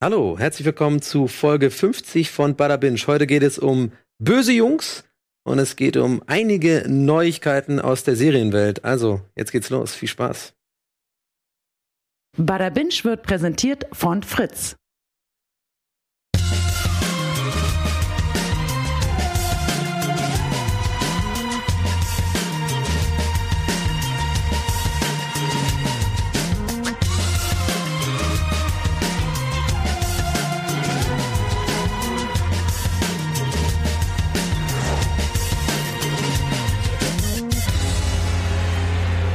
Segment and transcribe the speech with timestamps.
[0.00, 3.00] Hallo, herzlich willkommen zu Folge 50 von Bada Binge.
[3.08, 3.90] Heute geht es um
[4.22, 5.02] böse Jungs
[5.42, 8.84] und es geht um einige Neuigkeiten aus der Serienwelt.
[8.84, 9.96] Also, jetzt geht's los.
[9.96, 10.54] Viel Spaß.
[12.36, 14.76] Bada Binge wird präsentiert von Fritz.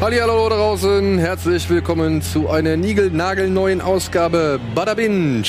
[0.03, 5.43] Hallo da draußen, herzlich willkommen zu einer niegelnagelneuen Ausgabe Bada Binge.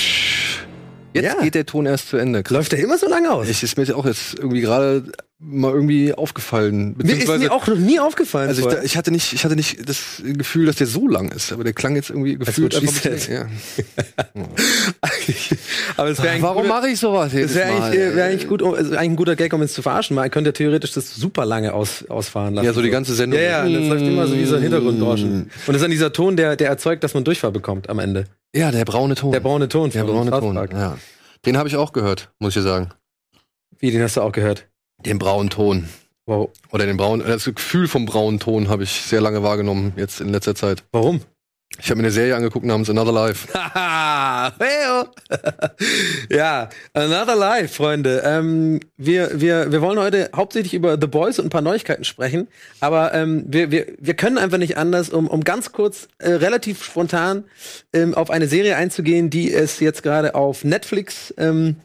[1.13, 1.43] Jetzt Ja.
[1.43, 2.45] geht der Ton erst zu Ende.
[2.51, 3.49] Läuft der immer so lange aus?
[3.49, 6.95] Ich ist mir auch jetzt irgendwie gerade mal irgendwie aufgefallen.
[7.03, 8.49] mir ist mir auch noch nie aufgefallen.
[8.49, 11.53] also ich, ich hatte nicht, ich hatte nicht das Gefühl, dass der so lang ist,
[11.53, 13.47] aber der klang jetzt irgendwie gefühlt einfach ein bisschen, ja.
[15.97, 17.83] Aber es wäre eigentlich Warum mache ich sowas Das jedes wäre Mal?
[17.83, 20.15] eigentlich, äh, wär eigentlich gut, also eigentlich ein guter Gag, um uns zu verarschen.
[20.17, 22.67] Man könnte theoretisch das super lange aus, ausfahren lassen.
[22.67, 23.41] Ja, so die ganze Sendung.
[23.41, 25.33] Ja, ja, das läuft immer so wie so ein Hintergrundrauschen.
[25.43, 28.25] Und das ist dann dieser Ton, der, der erzeugt, dass man Durchfall bekommt am Ende.
[28.55, 29.33] Ja, der braune Ton.
[29.33, 29.91] Der braune Ton.
[29.91, 30.57] Der braune Ton.
[30.73, 30.97] Ja.
[31.47, 32.91] Den habe ich auch gehört, muss ich sagen.
[33.79, 34.67] Wie, den hast du auch gehört?
[35.05, 35.89] Den braunen Ton.
[36.27, 36.51] Wow.
[36.71, 40.31] Oder den braunen, das Gefühl vom braunen Ton habe ich sehr lange wahrgenommen, jetzt in
[40.31, 40.83] letzter Zeit.
[40.93, 41.21] Warum?
[41.81, 43.49] Ich habe mir eine Serie angeguckt namens Another Life.
[46.31, 48.23] Ja, Another Life, Freunde.
[48.25, 52.49] Ähm, wir, wir, wir wollen heute hauptsächlich über The Boys und ein paar Neuigkeiten sprechen,
[52.81, 56.85] aber ähm, wir, wir, wir können einfach nicht anders, um, um ganz kurz, äh, relativ
[56.85, 57.45] spontan
[57.93, 61.77] ähm, auf eine Serie einzugehen, die es jetzt gerade auf Netflix, ähm,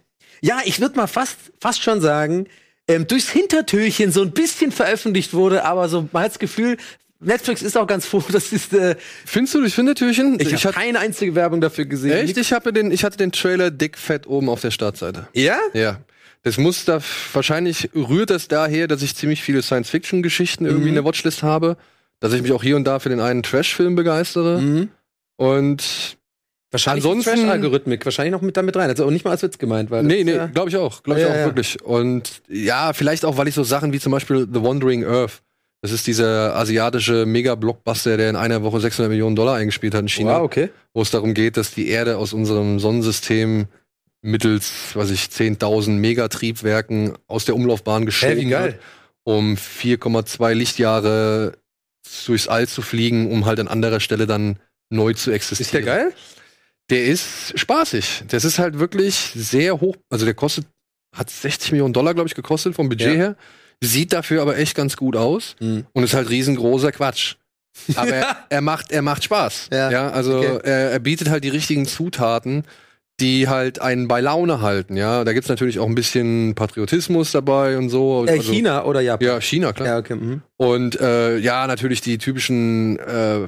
[0.41, 2.47] ja, ich würde mal fast, fast schon sagen,
[2.87, 6.77] ähm, durchs Hintertürchen so ein bisschen veröffentlicht wurde, aber so man hat das Gefühl,
[7.21, 10.39] Netflix ist auch ganz froh, das ist äh, Findest du, ich finde Türchen?
[10.39, 12.11] ich, ich habe keine einzige Werbung dafür gesehen.
[12.11, 12.37] echt?
[12.37, 15.27] Ich, habe den, ich hatte den Trailer dick fett oben auf der Startseite.
[15.33, 15.57] Ja?
[15.73, 15.99] Ja.
[16.43, 16.99] Das muss da,
[17.33, 21.75] wahrscheinlich rührt das daher, dass ich ziemlich viele Science-Fiction-Geschichten irgendwie in der Watchlist habe.
[22.21, 24.61] Dass ich mich auch hier und da für den einen Trash-Film begeistere.
[24.61, 24.89] Mhm.
[25.35, 26.17] Und
[26.71, 28.89] Wahrscheinlich Ansonsten- Trash-Algorithmik, wahrscheinlich noch mit damit rein.
[28.89, 31.01] Also auch nicht mal als Witz gemeint, weil Nee, nee, ja- glaube ich auch.
[31.01, 31.45] Glaube ich Ja, auch ja.
[31.45, 31.81] wirklich.
[31.81, 35.41] Und ja, vielleicht auch, weil ich so Sachen wie zum Beispiel The Wandering Earth,
[35.81, 40.09] das ist dieser asiatische Mega-Blockbuster, der in einer Woche 600 Millionen Dollar eingespielt hat in
[40.09, 40.69] China, Wow, okay.
[40.93, 43.67] wo es darum geht, dass die Erde aus unserem Sonnensystem
[44.21, 48.75] mittels, weiß ich, 10.000 Megatriebwerken aus der Umlaufbahn geschoben wird,
[49.23, 51.53] um 4,2 Lichtjahre
[52.25, 54.57] durchs All zu fliegen, um halt an anderer Stelle dann
[54.89, 55.65] neu zu existieren.
[55.65, 56.13] Ist der geil?
[56.89, 58.23] Der ist spaßig.
[58.29, 59.95] Das ist halt wirklich sehr hoch.
[60.09, 60.65] Also der kostet,
[61.15, 63.13] hat 60 Millionen Dollar, glaube ich, gekostet vom Budget Ja.
[63.13, 63.35] her.
[63.81, 65.85] Sieht dafür aber echt ganz gut aus Mhm.
[65.93, 67.35] und ist halt riesengroßer Quatsch.
[67.95, 69.69] Aber er, er macht, er macht Spaß.
[69.71, 70.09] Ja.
[70.11, 70.59] also Okay.
[70.63, 72.63] er, er bietet halt die richtigen Zutaten,
[73.21, 74.95] die halt einen bei Laune halten.
[74.97, 78.25] Ja, da gibt's natürlich auch ein bisschen Patriotismus dabei und so.
[78.25, 79.27] Äh, Also- China oder Japan?
[79.27, 79.87] Ja, China, klar.
[79.87, 80.15] Ja, okay.
[80.15, 80.41] Mhm.
[80.57, 83.47] Und äh, ja, natürlich die typischen äh,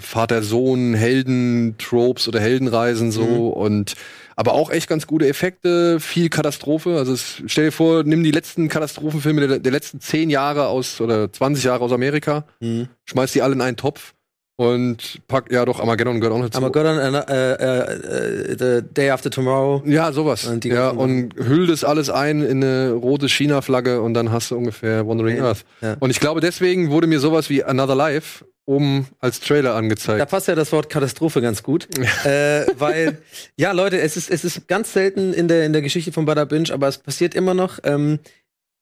[1.02, 3.40] Vater-Sohn-Helden-Tropes oder Heldenreisen so Mhm.
[3.52, 3.94] und
[4.38, 6.98] aber auch echt ganz gute Effekte, viel Katastrophe.
[6.98, 11.00] Also es, stell dir vor, nimm die letzten Katastrophenfilme der, der letzten zehn Jahre aus
[11.02, 12.88] oder 20 Jahre aus Amerika, Mhm.
[13.06, 14.14] schmeiß die alle in einen Topf
[14.62, 16.58] und pack, ja doch, Armageddon gehört auch dazu.
[16.58, 19.84] Armageddon, äh, äh, äh, The Day After Tomorrow.
[19.86, 20.46] ja, sowas.
[20.46, 24.58] Und ja, und hüll das alles ein in eine rote China-Flagge und dann hast du
[24.58, 25.46] ungefähr Wandering Ja.
[25.46, 25.66] Earth.
[25.82, 25.98] Ja.
[26.00, 30.22] Und ich glaube, deswegen wurde mir sowas wie Another Life oben als Trailer angezeigt.
[30.22, 31.88] Da passt ja das Wort Katastrophe ganz gut.
[32.26, 33.18] äh, weil,
[33.58, 36.46] ja, Leute, es ist, es ist ganz selten in der, in der Geschichte von Bada
[36.46, 38.20] Binge, aber es passiert immer noch, ähm,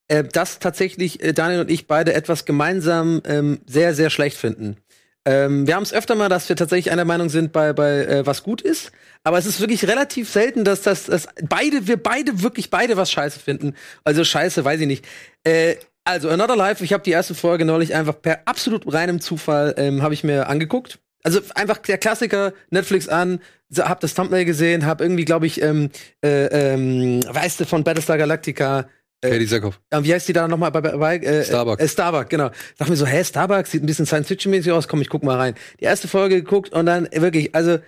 [0.09, 4.77] äh, dass tatsächlich äh, Daniel und ich beide etwas gemeinsam ähm, sehr, sehr schlecht finden.
[5.29, 8.25] Ähm, wir haben es öfter mal, dass wir tatsächlich einer Meinung sind bei, bei äh,
[8.25, 8.91] was gut ist.
[9.23, 13.11] Aber es ist wirklich relativ selten, dass das dass beide, wir beide wirklich beide was
[13.11, 13.75] scheiße finden.
[14.03, 15.05] Also scheiße, weiß ich nicht.
[15.43, 19.75] Äh, also Another Life, ich habe die erste Folge neulich einfach per absolut reinem Zufall
[19.77, 20.97] ähm, habe ich mir angeguckt.
[21.23, 23.39] Also einfach der Klassiker, Netflix an,
[23.77, 25.91] hab das Thumbnail gesehen, hab irgendwie, glaube ich, ähm,
[26.23, 28.87] äh, ähm, weißt du, von Battlestar Galactica,
[29.21, 29.79] Katie Sackhoff.
[29.89, 31.83] äh, wie heißt die da nochmal bei, bei, äh, Starbucks.
[31.83, 32.51] Äh, Starbucks, genau.
[32.77, 35.55] Dachte mir so, hä, Starbucks sieht ein bisschen Science-Fiction-mäßig aus, komm, ich guck mal rein.
[35.79, 37.79] Die erste Folge geguckt und dann äh, wirklich, also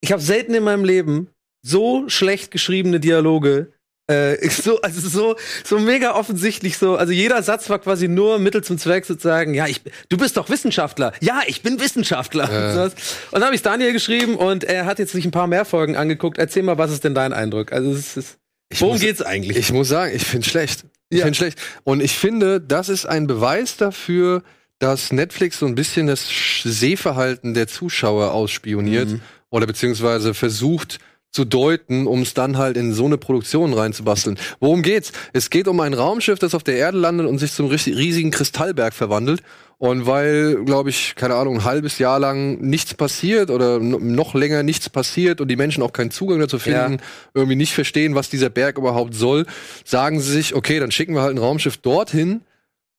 [0.00, 1.28] ich habe selten in meinem Leben
[1.62, 3.72] so schlecht geschriebene Dialoge
[4.10, 6.96] äh, ich so, also so, so mega offensichtlich so.
[6.96, 9.54] Also jeder Satz war quasi nur Mittel zum Zweck sozusagen.
[9.54, 11.12] Ja, ich, du bist doch Wissenschaftler.
[11.20, 12.46] Ja, ich bin Wissenschaftler.
[12.74, 12.92] Sowas.
[13.30, 15.96] und dann habe ich Daniel geschrieben und er hat jetzt sich ein paar mehr Folgen
[15.96, 16.38] angeguckt.
[16.38, 17.72] Erzähl mal, was ist denn dein Eindruck?
[17.72, 18.38] Also es ist,
[18.74, 19.56] worum muss- geht's eigentlich?
[19.56, 20.84] Ich muss sagen, ich finde schlecht.
[21.10, 21.24] Ich Ja.
[21.24, 21.58] finde schlecht.
[21.84, 24.42] Und ich finde, das ist ein Beweis dafür,
[24.78, 26.26] dass Netflix so ein bisschen das
[26.64, 29.20] Sehverhalten der Zuschauer ausspioniert Mhm.
[29.50, 30.98] oder beziehungsweise versucht
[31.30, 34.38] zu deuten, um es dann halt in so eine Produktion reinzubasteln.
[34.60, 35.12] Worum geht's?
[35.32, 38.94] Es geht um ein Raumschiff, das auf der Erde landet und sich zum riesigen Kristallberg
[38.94, 39.42] verwandelt.
[39.80, 44.64] Und weil, glaube ich, keine Ahnung, ein halbes Jahr lang nichts passiert oder noch länger
[44.64, 46.98] nichts passiert und die Menschen auch keinen Zugang dazu finden, ja.
[47.32, 49.46] irgendwie nicht verstehen, was dieser Berg überhaupt soll,
[49.84, 52.40] sagen sie sich, okay, dann schicken wir halt ein Raumschiff dorthin,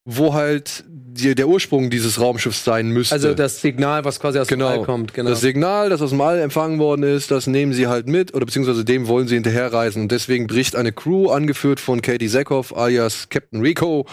[0.06, 3.14] wo halt die, der Ursprung dieses Raumschiffs sein müsste.
[3.14, 4.72] Also das Signal, was quasi aus genau.
[4.72, 5.14] dem All kommt.
[5.14, 5.30] Genau.
[5.30, 8.46] Das Signal, das aus dem All empfangen worden ist, das nehmen sie halt mit oder
[8.46, 10.04] beziehungsweise dem wollen sie hinterherreisen.
[10.04, 14.06] Und deswegen bricht eine Crew, angeführt von Katie Sackhoff alias Captain Rico,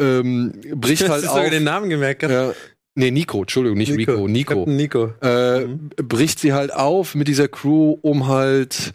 [0.00, 1.34] ähm, bricht halt auf.
[1.34, 2.22] sogar den Namen gemerkt.
[2.22, 2.52] Ja,
[2.96, 4.12] Nee, Nico, Entschuldigung, nicht Nico.
[4.12, 4.54] Rico, Nico.
[4.54, 5.12] Captain Nico.
[5.20, 5.90] Äh, mhm.
[5.96, 8.94] Bricht sie halt auf mit dieser Crew, um halt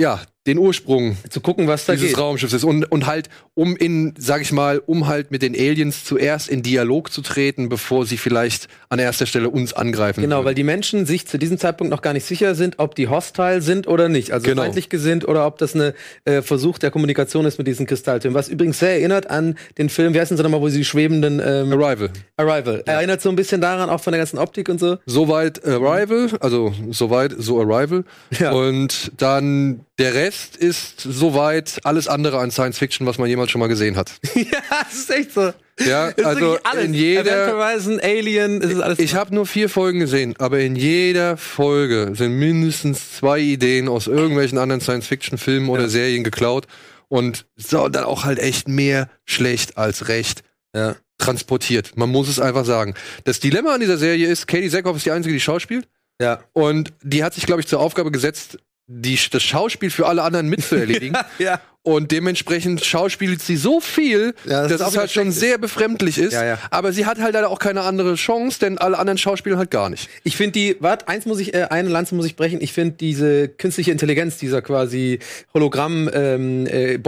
[0.00, 2.18] ja, den Ursprung zu gucken, was da dieses geht.
[2.18, 6.04] Raumschiffs ist und und halt um in, sag ich mal, um halt mit den Aliens
[6.04, 10.22] zuerst in Dialog zu treten, bevor sie vielleicht an erster Stelle uns angreifen.
[10.22, 10.46] Genau, würden.
[10.46, 13.60] weil die Menschen sich zu diesem Zeitpunkt noch gar nicht sicher sind, ob die hostile
[13.60, 14.62] sind oder nicht, also Genau.
[14.62, 15.94] feindlich gesinnt oder ob das eine
[16.24, 18.34] äh, Versuch der Kommunikation ist mit diesen Kristalltürmen.
[18.34, 21.70] Was übrigens sehr erinnert an den Film, wie heißen sie nochmal, wo sie schwebenden ähm,
[21.72, 22.10] Arrival.
[22.38, 22.82] Arrival.
[22.86, 24.96] Erinnert so ein bisschen daran, auch von der ganzen Optik und so.
[25.04, 28.04] Soweit Arrival, also soweit so Arrival.
[28.38, 28.52] Ja.
[28.52, 33.60] Und dann der Rest ist soweit alles andere an Science Fiction, was man jemals schon
[33.60, 34.12] mal gesehen hat.
[34.34, 34.44] ja,
[34.82, 35.52] das ist echt so.
[35.78, 36.84] Ja, ist also alles.
[36.84, 38.98] in jeder Horizon, Alien, es ist alles.
[38.98, 44.06] Ich habe nur vier Folgen gesehen, aber in jeder Folge sind mindestens zwei Ideen aus
[44.06, 45.88] irgendwelchen anderen Science-Fiction-Filmen oder Ja.
[45.88, 46.66] Serien geklaut
[47.08, 50.42] und so dann auch halt echt mehr schlecht als recht
[50.74, 50.96] ja.
[51.18, 51.92] transportiert.
[51.96, 52.94] Man muss es einfach sagen.
[53.24, 55.88] Das Dilemma an dieser Serie ist, Katie Sackhoff ist die einzige, die schauspielt
[56.20, 56.40] Ja.
[56.52, 58.58] und die hat sich, glaube ich, zur Aufgabe gesetzt,
[58.92, 61.16] die, das Schauspiel für alle anderen mitzuerledigen.
[61.38, 61.60] ja.
[61.82, 65.38] Und dementsprechend schauspielt sie so viel, Ja, das dass ist es halt schon schlecht.
[65.40, 66.34] sehr befremdlich ist.
[66.34, 66.58] Ja, ja.
[66.70, 69.88] Aber sie hat halt leider auch keine andere Chance, denn alle anderen schauspielen halt gar
[69.88, 70.10] nicht.
[70.22, 72.60] Ich finde die, warte, eins muss ich, äh, eine Lanze muss ich brechen.
[72.60, 75.20] Ich finde diese künstliche Intelligenz, dieser quasi
[75.54, 76.98] Hologramm ähm, äh,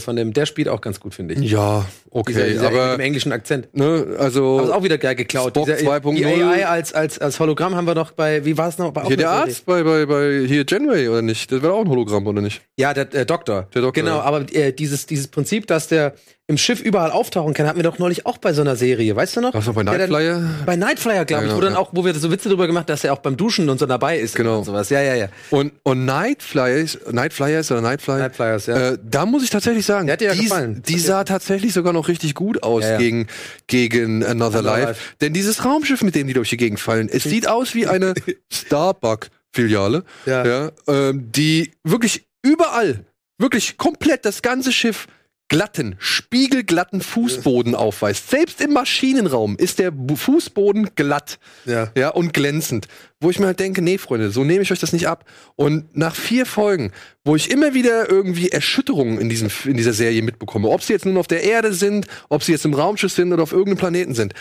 [0.00, 1.50] von dem, der spielt auch ganz gut, finde ich.
[1.50, 3.74] Ja, okay, Dieser, dieser aber im englischen Akzent.
[3.76, 5.50] ne, also Aber ist auch wieder geil geklaut.
[5.50, 6.14] Spock Dieser, 2.0.
[6.14, 8.90] die AI als, als, als Hologramm haben wir doch bei, wie war es noch?
[8.92, 9.30] Bei hier der?
[9.30, 11.52] Arzt bei bei bei hier Genway oder nicht?
[11.52, 12.62] Das wäre auch ein Hologramm oder nicht?
[12.78, 13.68] Ja, der äh, Doktor.
[13.74, 14.22] Der Doktor, Genau, ja.
[14.22, 16.14] aber äh, dieses, dieses Prinzip, dass der
[16.46, 19.36] im Schiff überall auftauchen kann, hatten wir doch neulich auch bei so einer Serie, weißt
[19.36, 19.54] du noch?
[19.54, 20.50] Was noch bei Der dann- Nightflyer?
[20.66, 21.78] Bei Nightflyer, glaube Ja, ich, wo genau, dann ja.
[21.78, 24.18] auch, wo wir so Witze drüber gemacht, dass er auch beim Duschen und so dabei
[24.18, 24.58] ist Genau.
[24.58, 24.90] und sowas.
[24.90, 25.28] Ja, ja, ja.
[25.48, 28.18] Und und Nightflyers, Nightflyers oder Nightfly?
[28.18, 28.90] Nightflyers, ja.
[28.90, 30.82] Äh, da muss ich tatsächlich sagen, Der hat dir ja die, gefallen.
[30.86, 32.98] die sah tatsächlich sogar noch richtig gut aus ja.
[32.98, 33.26] gegen
[33.66, 34.86] gegen Another, Another Life.
[34.88, 35.00] Life.
[35.22, 38.12] Denn dieses Raumschiff, mit dem die durch die Gegend fallen, es sieht aus wie eine
[38.52, 40.44] Starbuck Filiale, Ja.
[40.44, 43.04] ja, ähm, die wirklich überall,
[43.38, 45.06] wirklich komplett das ganze Schiff
[45.48, 48.30] glatten, spiegelglatten Fußboden aufweist.
[48.30, 51.90] Selbst im Maschinenraum ist der Fußboden glatt Ja.
[51.96, 52.88] ja, und glänzend.
[53.20, 55.24] Wo ich mir halt denke, nee, Freunde, so nehme ich euch das nicht ab.
[55.54, 56.92] Und nach vier Folgen,
[57.24, 61.04] wo ich immer wieder irgendwie Erschütterungen in, diesem, in dieser Serie mitbekomme, ob sie jetzt
[61.04, 64.14] nun auf der Erde sind, ob sie jetzt im Raumschiff sind oder auf irgendeinem Planeten
[64.14, 64.34] sind.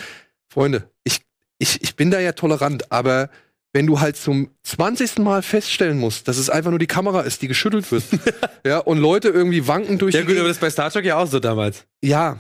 [0.48, 1.20] Freunde, ich,
[1.58, 3.30] ich, ich bin da ja tolerant, aber
[3.74, 5.20] wenn du halt zum 20.
[5.20, 8.04] Mal feststellen musst, dass es einfach nur die Kamera ist, die geschüttelt wird,
[8.66, 11.18] ja, und Leute irgendwie wanken durch Ja, die gut, aber das bei Star Trek ja
[11.18, 11.86] auch so damals.
[12.04, 12.40] Ja,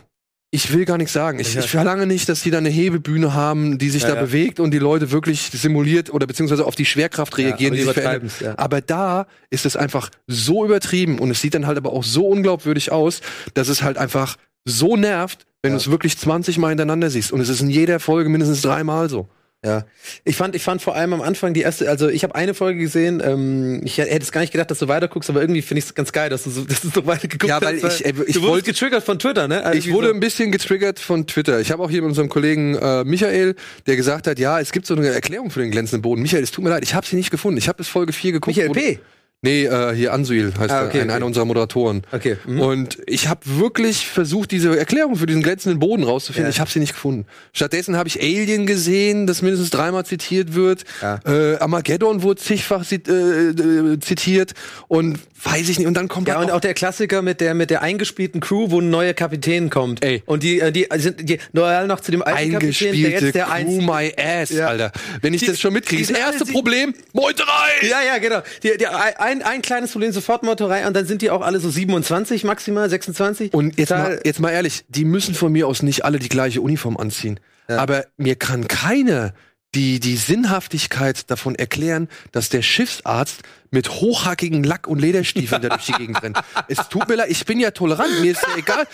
[0.51, 1.39] ich will gar nichts sagen.
[1.39, 1.62] Ich, Ja.
[1.62, 4.21] ich verlange nicht, dass die da eine Hebebühne haben, die sich Ja, da ja.
[4.21, 7.94] bewegt und die Leute wirklich simuliert oder beziehungsweise auf die Schwerkraft reagieren, aber die die
[7.94, 8.31] sich verändert.
[8.39, 8.53] ja.
[8.59, 12.28] Aber da ist es einfach so übertrieben und es sieht dann halt aber auch so
[12.28, 13.21] unglaubwürdig aus,
[13.56, 14.35] dass es halt einfach
[14.66, 15.78] so nervt, wenn Ja.
[15.78, 17.31] du es wirklich 20 Mal hintereinander siehst.
[17.31, 19.28] Und es ist in jeder Folge mindestens dreimal so.
[19.65, 19.85] Ja.
[20.25, 22.79] Ich fand, ich fand vor allem am Anfang die erste, also ich habe eine Folge
[22.79, 25.79] gesehen, ähm, ich hätte es gar nicht gedacht, dass du weiter guckst, aber irgendwie finde
[25.79, 28.01] ich es ganz geil, dass du so, dass du so weiter geguckt Ja, weil hast.
[28.01, 29.63] ich- äh, ich du wurdest getriggert von Twitter, ne?
[29.63, 31.61] Also Ich wurde ein bisschen getriggert von Twitter.
[31.61, 33.55] Ich habe auch hier mit unserem Kollegen äh, Michael,
[33.87, 36.21] der gesagt hat, ja, es gibt so eine Erklärung für den glänzenden Boden.
[36.21, 37.57] Michael, es tut mir leid, ich habe sie nicht gefunden.
[37.57, 38.57] Ich habe bis Folge 4 geguckt.
[38.57, 38.99] Michael P.
[39.44, 41.16] Nee, äh, hier Ansuil heißt Ah, er, okay, ein, okay.
[41.18, 42.04] einer unserer Moderatoren.
[42.14, 42.38] Okay.
[42.47, 42.59] Mhm.
[42.62, 46.45] Und ich habe wirklich versucht, diese Erklärung für diesen glänzenden Boden rauszufinden.
[46.45, 46.50] Ja.
[46.50, 47.26] Ich habe sie nicht gefunden.
[47.52, 50.85] Stattdessen habe ich Alien gesehen, das mindestens dreimal zitiert wird.
[51.02, 51.19] Ja.
[51.26, 54.54] Äh, Armageddon wurde zigfach zit äh, äh, zitiert
[54.88, 55.88] und weiß ich nicht.
[55.88, 58.80] Und dann kommt Ja, und auch der Klassiker mit der mit der eingespielten Crew, wo
[58.80, 60.04] ein neuer Kapitän kommt.
[60.04, 60.23] Ey.
[60.26, 63.35] Und die, äh, die sind die loyal noch zu dem alten Kapitän, der eingespielte jetzt
[63.35, 64.68] der Crew my ass, Ja.
[64.68, 64.92] Alter.
[65.21, 66.02] Wenn ich Die- das schon mitkriege.
[66.06, 67.88] Das erste Problem, Meuterei!
[67.90, 68.42] Ja, ja, genau.
[68.64, 71.69] Die, die, ein, ein kleines Problem, sofort Motorei und dann sind die auch alle so
[71.69, 73.54] 27 maximal, 26.
[73.54, 76.30] Und jetzt Total- mal, jetzt mal ehrlich, die müssen von mir aus nicht alle die
[76.30, 77.40] gleiche Uniform anziehen.
[77.68, 79.33] Aber mir kann keiner
[79.73, 83.42] die, die Sinnhaftigkeit davon erklären, dass der Schiffsarzt
[83.73, 86.37] mit hochhackigen Lack- und Lederstiefeln da durch die Gegend rennt.
[86.68, 88.87] Es tut mir leid, ich bin ja tolerant, mir ist ja egal,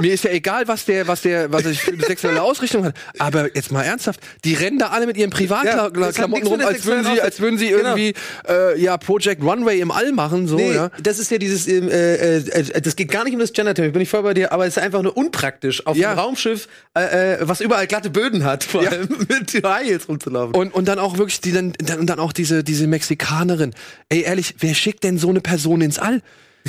[0.00, 2.94] mir ist ja egal, was der, was der, was ich für eine sexuelle Ausrichtung hat.
[3.18, 6.84] Aber jetzt mal ernsthaft, die rennen da alle mit ihren Ja, Privatklamotten nichts rum, als
[6.86, 7.96] würden sie, als würden sie Genau.
[7.96, 8.14] irgendwie,
[8.48, 10.90] äh, ja, Project Runway im All machen, so, Nee, ja.
[11.02, 14.02] das ist ja dieses, ähm, äh, äh, das geht gar nicht um das Gender-Thema, bin
[14.02, 16.10] ich voll bei dir, aber es ist einfach nur unpraktisch, auf Ja.
[16.10, 18.90] einem Raumschiff, äh, äh, was überall glatte Böden hat, vor Ja.
[18.90, 20.54] allem mit High Heels rumzulaufen.
[20.54, 23.74] Und, und dann auch wirklich die dann, dann, und dann auch diese, diese Mexikanerin.
[24.14, 26.22] Ey, ehrlich, wer schickt denn so eine Person ins All?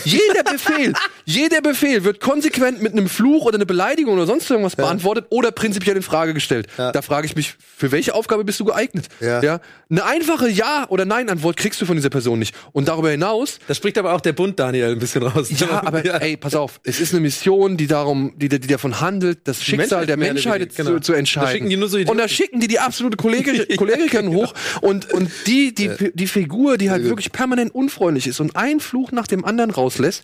[0.03, 4.75] Jeder Befehl, jeder Befehl wird konsequent mit einem Fluch oder einer Beleidigung oder sonst irgendwas
[4.75, 6.67] beantwortet oder prinzipiell in Frage gestellt.
[6.77, 6.91] Ja.
[6.91, 9.07] Da frage ich mich, für welche Aufgabe bist du geeignet?
[9.21, 9.61] Ja.
[9.89, 12.55] Eine einfache Ja- oder Nein-Antwort kriegst du von dieser Person nicht.
[12.73, 15.49] Und darüber hinaus, da spricht aber auch der Bund Daniel ein bisschen raus.
[15.57, 19.39] ja, aber ey, pass auf, es ist eine Mission, die darum, die, die davon handelt,
[19.47, 20.99] das Schicksal Menschheit der Menschheit weniger, zu, genau.
[20.99, 21.47] zu entscheiden.
[21.47, 25.11] Da schicken die nur so und da schicken die die absolute Kollegin, Kollegin hoch und
[25.13, 29.27] und die die die Figur, die halt wirklich permanent unfreundlich ist und einen Fluch nach
[29.27, 30.23] dem anderen rauslässt.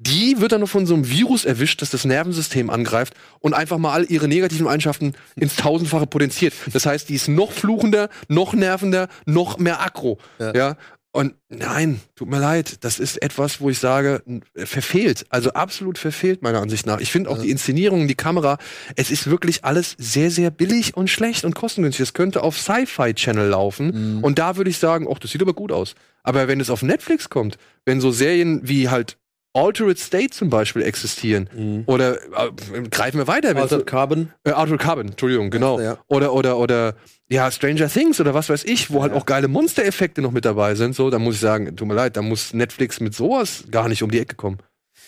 [0.00, 3.78] Die wird dann noch von so einem Virus erwischt, das das Nervensystem angreift und einfach
[3.78, 6.54] mal all ihre negativen Eigenschaften ins Tausendfache potenziert.
[6.72, 10.18] Das heißt, die ist noch fluchender, noch nervender, noch mehr aggro.
[10.54, 10.76] ja?
[11.10, 14.22] Und nein, tut mir leid, das ist etwas, wo ich sage,
[14.54, 15.24] verfehlt.
[15.30, 17.00] Also absolut verfehlt, meiner Ansicht nach.
[17.00, 18.58] Ich finde auch die Inszenierung, die Kamera,
[18.94, 22.02] es ist wirklich alles sehr, sehr billig und schlecht und kostengünstig.
[22.02, 24.22] Es könnte auf Sci-Fi Channel laufen.
[24.22, 25.94] Und da würde ich sagen, ach, das sieht aber gut aus.
[26.22, 29.16] Aber wenn es auf Netflix kommt, wenn so Serien wie halt
[29.54, 34.30] Altered State zum Beispiel existieren, oder äh, greifen wir weiter, Altered Carbon.
[34.44, 35.80] äh, Altered Carbon, Entschuldigung, genau.
[35.80, 35.96] Ja.
[36.06, 36.94] Oder, oder, oder,
[37.30, 40.74] ja, Stranger Things oder was weiß ich, wo halt auch geile Monstereffekte noch mit dabei
[40.74, 43.88] sind, so, da muss ich sagen, tut mir leid, da muss Netflix mit sowas gar
[43.88, 44.58] nicht um die Ecke kommen.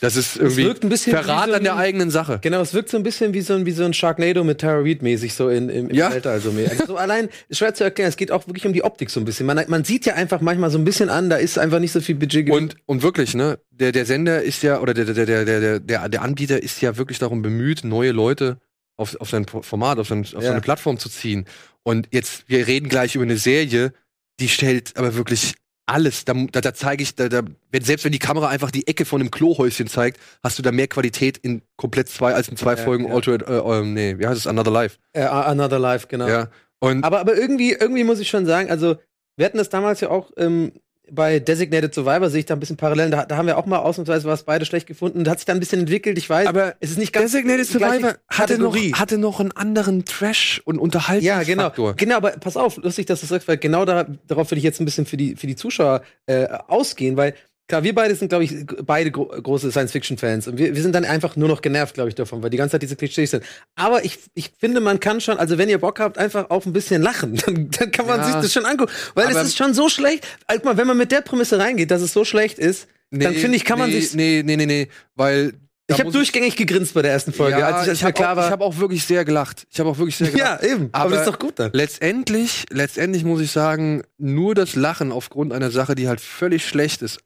[0.02, 2.38] Das ist irgendwie wirkt ein bisschen Verrat so an der ein- eigenen Sache.
[2.40, 4.80] Genau, es wirkt so ein bisschen wie so ein, wie so ein Sharknado mit Tara
[4.80, 6.10] Reid mäßig, so in, im, im Ja.
[6.10, 6.70] Weltall so mehr.
[6.70, 9.26] Also so allein, schwer zu erklären, es geht auch wirklich um die Optik so ein
[9.26, 9.44] bisschen.
[9.44, 12.00] Man, man sieht ja einfach manchmal so ein bisschen an, da ist einfach nicht so
[12.00, 12.62] viel Budget gewesen.
[12.70, 15.80] Und, und wirklich, ne, der, der Sender ist ja, oder der, der, der, der, der,
[15.80, 18.56] der, der Anbieter ist ja wirklich darum bemüht, neue Leute
[18.96, 20.40] auf, auf sein Format, auf, sein, auf Ja.
[20.48, 21.44] seine Plattform zu ziehen.
[21.82, 23.92] Und jetzt, wir reden gleich über eine Serie,
[24.38, 25.54] die stellt aber wirklich
[25.87, 26.25] alles.
[26.25, 29.04] Da, da, da zeige ich, da, da, wenn, selbst wenn die Kamera einfach die Ecke
[29.04, 32.72] von einem Klohäuschen zeigt, hast du da mehr Qualität in komplett zwei als in zwei
[32.75, 33.14] Ja, Folgen ja.
[33.14, 34.99] Altered, äh, ähm, nee, wie heißt es, Another Life.
[35.12, 36.28] äh, Another Life, genau.
[36.28, 36.49] Ja.
[36.78, 38.96] Und Aber, aber irgendwie, irgendwie muss ich schon sagen, also
[39.37, 40.72] wir hatten das damals ja auch ähm,
[41.12, 43.10] bei Designated Survivor, sehe ich da ein bisschen Parallelen.
[43.10, 45.24] Da, da haben wir auch mal ausnahmsweise was beide schlecht gefunden.
[45.24, 46.46] Da hat sich dann ein bisschen entwickelt, ich weiß.
[46.46, 50.76] Aber es ist nicht ganz Designated Survivor hatte noch, hatte noch einen anderen Trash- und
[50.76, 50.84] Ja, genau.
[50.84, 51.94] Unterhaltungsfaktor.
[51.94, 54.64] Genau, aber pass auf, lustig, dass du das sagst, weil genau da, darauf würde ich
[54.64, 57.34] jetzt ein bisschen für die, für die Zuschauer äh, ausgehen, weil
[57.70, 61.04] klar, wir beide sind, glaube ich, beide gro große Science-Fiction-Fans und wir, wir sind dann
[61.06, 63.44] einfach nur noch genervt, glaube ich, davon, weil die ganze Zeit diese Klischees sind.
[63.76, 66.72] Aber ich, ich finde, man kann schon, also wenn ihr Bock habt, einfach auf ein
[66.74, 68.26] bisschen lachen, dann, dann kann man Ja.
[68.26, 70.26] sich das schon angucken, weil es ist schon so schlecht.
[70.46, 73.56] Also, mal, wenn man mit der Prämisse reingeht, dass es so schlecht ist, dann finde
[73.56, 74.14] ich, kann man nee, sich.
[74.14, 75.52] Nee, nee, nee, nee, weil.
[75.86, 78.06] da ich habe durchgängig gegrinst bei der ersten Folge, ja, als ich, als ich mir
[78.08, 78.46] habe klar auch, war.
[78.46, 79.66] ich hab auch wirklich sehr gelacht.
[79.70, 80.62] Ich habe auch wirklich sehr gelacht.
[80.62, 80.88] ja, eben.
[80.92, 81.70] Aber, Aber das ist doch gut dann.
[81.72, 87.02] Letztendlich, letztendlich muss ich sagen, nur das Lachen aufgrund einer Sache, die halt völlig schlecht
[87.02, 87.18] ist,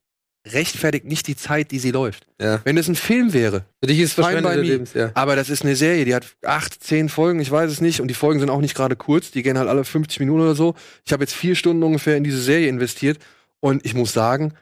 [0.46, 2.26] rechtfertigt nicht die Zeit, die sie läuft.
[2.40, 2.60] Ja.
[2.64, 4.54] Wenn es ein Film wäre, Für dich ist des me.
[4.56, 5.10] Lebens, ja.
[5.14, 8.08] aber das ist eine Serie, die hat acht, zehn Folgen, ich weiß es nicht, und
[8.08, 10.74] die Folgen sind auch nicht gerade kurz, die gehen halt alle 50 Minuten oder so.
[11.06, 13.18] Ich habe jetzt vier Stunden ungefähr in diese Serie investiert
[13.60, 14.52] und ich muss sagen,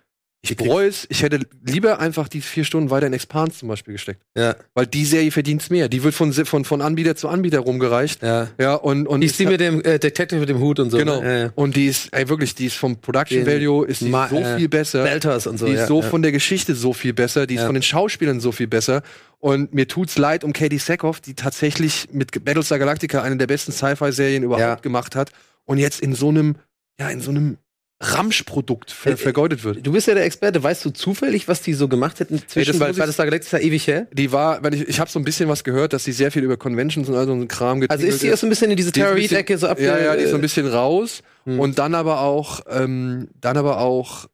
[0.44, 3.92] ich bereue es, ich hätte lieber einfach die vier Stunden weiter in Expans zum Beispiel
[3.92, 4.22] gesteckt.
[4.36, 5.88] Ja, Weil die Serie verdient mehr.
[5.88, 8.22] Die wird von, von, von Anbieter zu Anbieter rumgereicht.
[8.24, 8.48] ja.
[8.58, 10.98] Ja, und, und ist die mit dem äh, Detective mit dem Hut und so.
[10.98, 11.20] Genau.
[11.22, 11.26] Ne?
[11.28, 11.52] Ja, ja.
[11.54, 14.36] Und die ist, ey, wirklich, die ist vom Production Den Value ist die Ma- so
[14.36, 15.04] äh, viel besser.
[15.04, 15.66] Belters und so.
[15.66, 17.46] die ist ja, so von der Geschichte so viel besser.
[17.46, 19.02] Die ist von den Schauspielern so viel besser.
[19.38, 23.70] Und mir tut's leid um Katie Sackhoff, die tatsächlich mit Battlestar Galactica eine der besten
[23.70, 25.30] Sci-Fi-Serien überhaupt gemacht hat.
[25.64, 26.56] Und jetzt in so einem,
[26.98, 27.58] ja, in so einem
[28.02, 29.86] Ramschprodukt ver Äh, vergeudet wird.
[29.86, 30.62] Du bist ja der Experte.
[30.62, 33.56] Weißt du zufällig, was die so gemacht hätten zwischen, das weil muss ich- Battlestar Galactica
[33.58, 34.06] ist ja ewig her.
[34.12, 36.42] Die war, weil ich, ich habe so ein bisschen was gehört, dass sie sehr viel
[36.42, 38.70] über Conventions und all so einen Kram Also getingelt ist die auch so ein bisschen
[38.70, 39.84] in diese Reid-Ecke so abge...
[39.84, 41.22] Ja, ja, die ist so ein bisschen raus.
[41.44, 41.58] Hm.
[41.60, 44.26] Und dann aber auch, ähm, dann aber auch,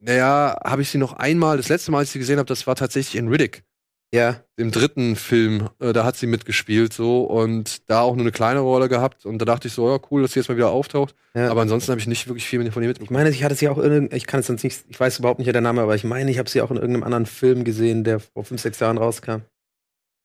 [0.00, 2.66] naja, habe ich sie noch einmal, das letzte Mal, als ich sie gesehen habe, das
[2.66, 3.62] war tatsächlich in Riddick,
[4.12, 5.68] Ja, im dritten Film.
[5.80, 9.26] Äh, da hat sie mitgespielt so und da auch nur eine kleine Rolle gehabt.
[9.26, 11.14] Und da dachte ich so, ja, cool, dass sie jetzt mal wieder auftaucht.
[11.34, 11.50] ja.
[11.50, 13.18] Aber ansonsten habe ich nicht wirklich viel von ihr ich mitbekommen.
[13.18, 15.52] meine, ich hatte sie auch in, ich kann es sonst nicht, ich weiß überhaupt nicht
[15.52, 18.20] der Name, aber ich meine, ich habe sie auch in irgendeinem anderen Film gesehen, der
[18.20, 19.42] vor fünf, sechs Jahren rauskam.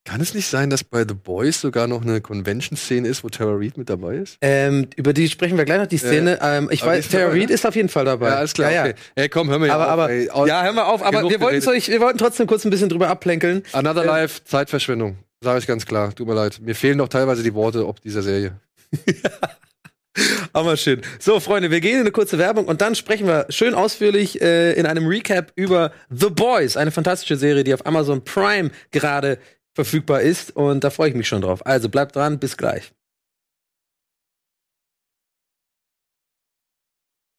[0.06, 3.54] Kann es nicht sein, dass bei The Boys sogar noch eine Convention-Szene ist, wo Tara
[3.54, 4.36] Reid mit dabei ist?
[4.42, 6.38] Ähm, über die sprechen wir gleich noch, die Szene.
[6.42, 7.54] ähm, ich aber weiß, Tara Reid ne?
[7.54, 8.28] ist auf jeden Fall dabei.
[8.28, 8.70] Ja, alles klar.
[8.70, 8.90] Ja, ja.
[8.92, 9.00] Okay.
[9.14, 10.28] Ey, komm, hör mir Aber, auf, aber, ey.
[10.34, 11.88] Oh, ja, hör mal auf, aber wir wollten, geredet.
[11.88, 13.62] wir wollten trotzdem kurz ein bisschen drüber abplänkeln.
[13.72, 15.16] Another Ähm, Life, Zeitverschwendung.
[15.42, 16.14] Sage ich ganz klar.
[16.14, 16.60] Tut mir leid.
[16.60, 18.60] Mir fehlen doch teilweise die Worte ob dieser Serie.
[20.52, 21.00] Aber schön.
[21.18, 24.72] So, Freunde, wir gehen in eine kurze Werbung und dann sprechen wir schön ausführlich äh,
[24.74, 29.38] in einem Recap über The Boys, eine fantastische Serie, die auf Amazon Prime gerade
[29.74, 30.54] verfügbar ist.
[30.56, 31.66] Und da freue ich mich schon drauf.
[31.66, 32.92] Also bleibt dran, bis gleich.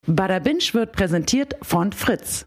[0.08, 2.46] Bada Binge wird präsentiert von Fritz.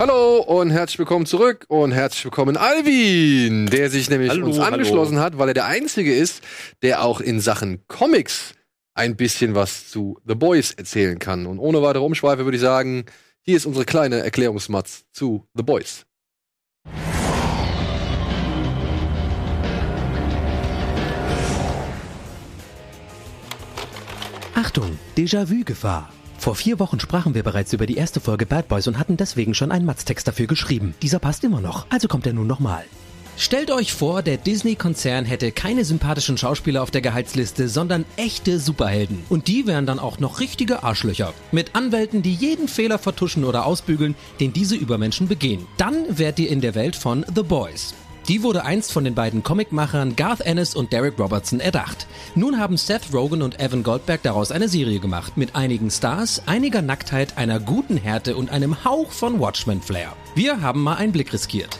[0.00, 4.72] Hallo und herzlich willkommen zurück und herzlich willkommen Alvin, der sich nämlich Hallo, uns hallo.
[4.72, 6.42] angeschlossen hat, weil er der Einzige ist,
[6.82, 8.54] der auch in Sachen Comics
[8.94, 11.44] ein bisschen was zu The Boys erzählen kann.
[11.46, 13.04] Und ohne weitere Umschweife würde ich sagen,
[13.42, 16.04] hier ist unsere kleine Erklärungsmatz zu The Boys.
[24.54, 26.12] Achtung, Déjà-vu-Gefahr.
[26.38, 29.54] Vor vier Wochen sprachen wir bereits über die erste Folge Bad Boys und hatten deswegen
[29.54, 30.94] schon einen Matztext dafür geschrieben.
[31.02, 32.84] Dieser passt immer noch, also kommt er nun nochmal.
[33.40, 39.22] Stellt euch vor, der Disney-Konzern hätte keine sympathischen Schauspieler auf der Gehaltsliste, sondern echte Superhelden.
[39.30, 41.32] Und die wären dann auch noch richtige Arschlöcher.
[41.50, 45.66] Mit Anwälten, die jeden Fehler vertuschen oder ausbügeln, den diese Übermenschen begehen.
[45.78, 47.94] Dann wärt ihr in der Welt von The Boys.
[48.28, 52.06] Die wurde einst von den beiden Comicmachern Garth Ennis und Derek Robertson erdacht.
[52.34, 56.82] Nun haben Seth Rogen und Evan Goldberg daraus eine Serie gemacht, mit einigen Stars, einiger
[56.82, 60.12] Nacktheit, einer guten Härte und einem Hauch von Watchmen-Flair.
[60.34, 61.78] Wir haben mal einen Blick riskiert.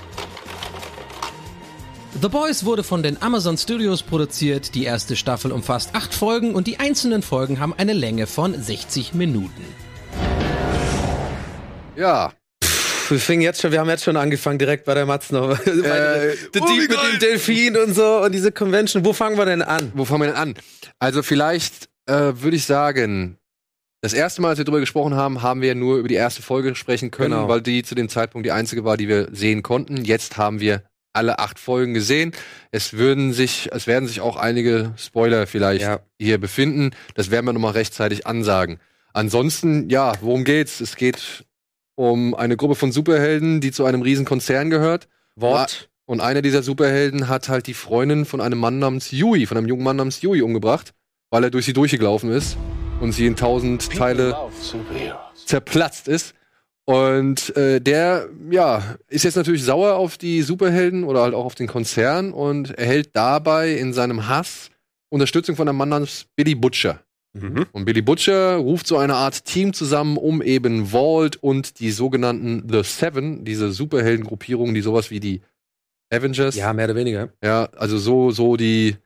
[2.19, 6.67] The Boys wurde von den Amazon Studios produziert, die erste Staffel umfasst acht Folgen und
[6.67, 9.65] die einzelnen Folgen haben eine Länge von 60 Minuten.
[11.97, 12.33] Ja,
[13.09, 15.59] Wir fingen jetzt schon, wir haben jetzt schon angefangen direkt bei der Matz noch.
[15.67, 19.05] Äh, der oh, Dieb mit dem Delfin und so und diese Convention.
[19.05, 19.93] Wo fangen wir denn an?
[19.95, 20.55] wo fangen wir denn an?
[20.99, 23.37] Also vielleicht äh, würde ich sagen,
[24.03, 26.75] das erste Mal, als wir darüber gesprochen haben, haben wir nur über die erste Folge
[26.75, 27.49] sprechen können, Genau.
[27.49, 30.05] weil die zu dem Zeitpunkt die einzige war, die wir sehen konnten.
[30.05, 32.33] Jetzt haben wir alle acht Folgen gesehen.
[32.71, 36.01] Es würden sich, es werden sich auch einige Spoiler vielleicht Ja.
[36.19, 36.91] hier befinden.
[37.15, 38.79] Das werden wir nochmal rechtzeitig ansagen.
[39.13, 40.81] Ansonsten, ja, worum geht's?
[40.81, 41.45] Es geht
[41.97, 45.09] um eine Gruppe von Superhelden, die zu einem riesen Konzern gehört.
[45.37, 45.89] Wort.
[46.07, 49.69] Und einer dieser Superhelden hat halt die Freundin von einem Mann namens Yui, von einem
[49.69, 50.93] jungen Mann namens Yui umgebracht,
[51.31, 52.57] weil er durch sie durchgelaufen ist
[53.01, 54.37] und sie in tausend Teile
[55.47, 56.35] zerplatzt ist.
[56.91, 61.55] Und äh, der, ja, ist jetzt natürlich sauer auf die Superhelden oder halt auch auf
[61.55, 64.71] den Konzern und erhält dabei in seinem Hass
[65.09, 67.01] Unterstützung von einem Mann namens Billy Butcher.
[67.33, 67.67] Mhm.
[67.71, 72.69] Und Billy Butcher ruft so eine Art Team zusammen, um eben Vault und die sogenannten
[72.69, 75.43] The Seven, diese Superheldengruppierung, die sowas wie die
[76.13, 77.33] Avengers, Ja, mehr oder weniger.
[77.41, 78.97] ja, also so, so die,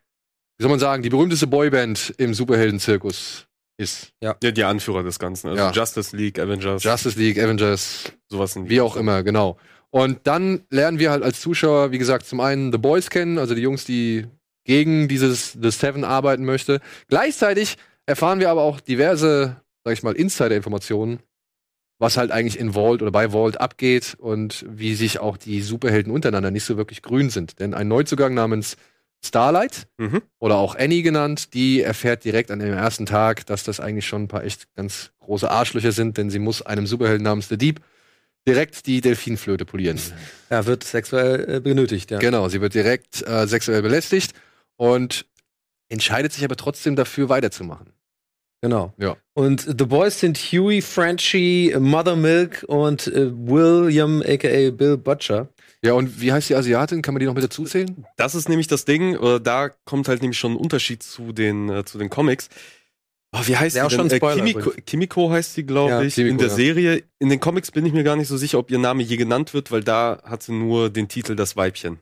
[0.57, 4.12] wie soll man sagen, die berühmteste Boyband im Superhelden-Zirkus ist.
[4.20, 5.48] Ja, die Anführer des Ganzen.
[5.48, 5.72] Also Ja.
[5.72, 9.56] Justice League, Avengers, Justice League, Avengers, sowas in wie auch immer, genau.
[9.90, 13.54] Und dann lernen wir halt als Zuschauer, wie gesagt, zum einen The Boys kennen, also
[13.54, 14.26] die Jungs, die
[14.64, 16.80] gegen dieses The Seven arbeiten möchte.
[17.08, 21.20] Gleichzeitig erfahren wir aber auch diverse, sag ich mal, Insider-Informationen,
[22.00, 26.12] was halt eigentlich in Vault oder bei Vault abgeht und wie sich auch die Superhelden
[26.12, 27.60] untereinander nicht so wirklich grün sind.
[27.60, 28.76] Denn ein Neuzugang namens
[29.24, 30.22] Starlight Mhm.
[30.38, 34.24] oder auch Annie genannt, die erfährt direkt an dem ersten Tag, dass das eigentlich schon
[34.24, 37.80] ein paar echt ganz große Arschlöcher sind, denn sie muss einem Superhelden namens The Deep
[38.46, 39.98] direkt die Delfinflöte polieren.
[40.50, 42.18] Ja, wird sexuell äh, benötigt, ja.
[42.18, 44.32] Genau, sie wird direkt äh, sexuell belästigt
[44.76, 45.24] und
[45.88, 47.88] entscheidet sich aber trotzdem dafür weiterzumachen.
[48.60, 48.94] Genau.
[48.98, 49.16] Ja.
[49.34, 55.48] Und The Boys sind Huey, Frenchie, Mother Milk und äh, William, aka Bill Butcher.
[55.85, 57.03] Ja, und wie heißt die Asiatin?
[57.03, 58.07] Kann man die noch mit dazu zählen?
[58.16, 61.68] Das ist nämlich das Ding, oder da kommt halt nämlich schon ein Unterschied zu den,
[61.68, 62.49] äh, zu den Comics.
[63.33, 64.11] Oh, wie heißt Wäre die denn?
[64.11, 64.73] ein Spoiler Kimiko.
[64.87, 66.55] Kimiko heißt die, glaube Ja, ich, Kimiko, in der ja.
[66.55, 67.03] Serie.
[67.18, 69.53] In den Comics bin ich mir gar nicht so sicher, ob ihr Name je genannt
[69.53, 71.99] wird, weil da hat sie nur den Titel Das Weibchen.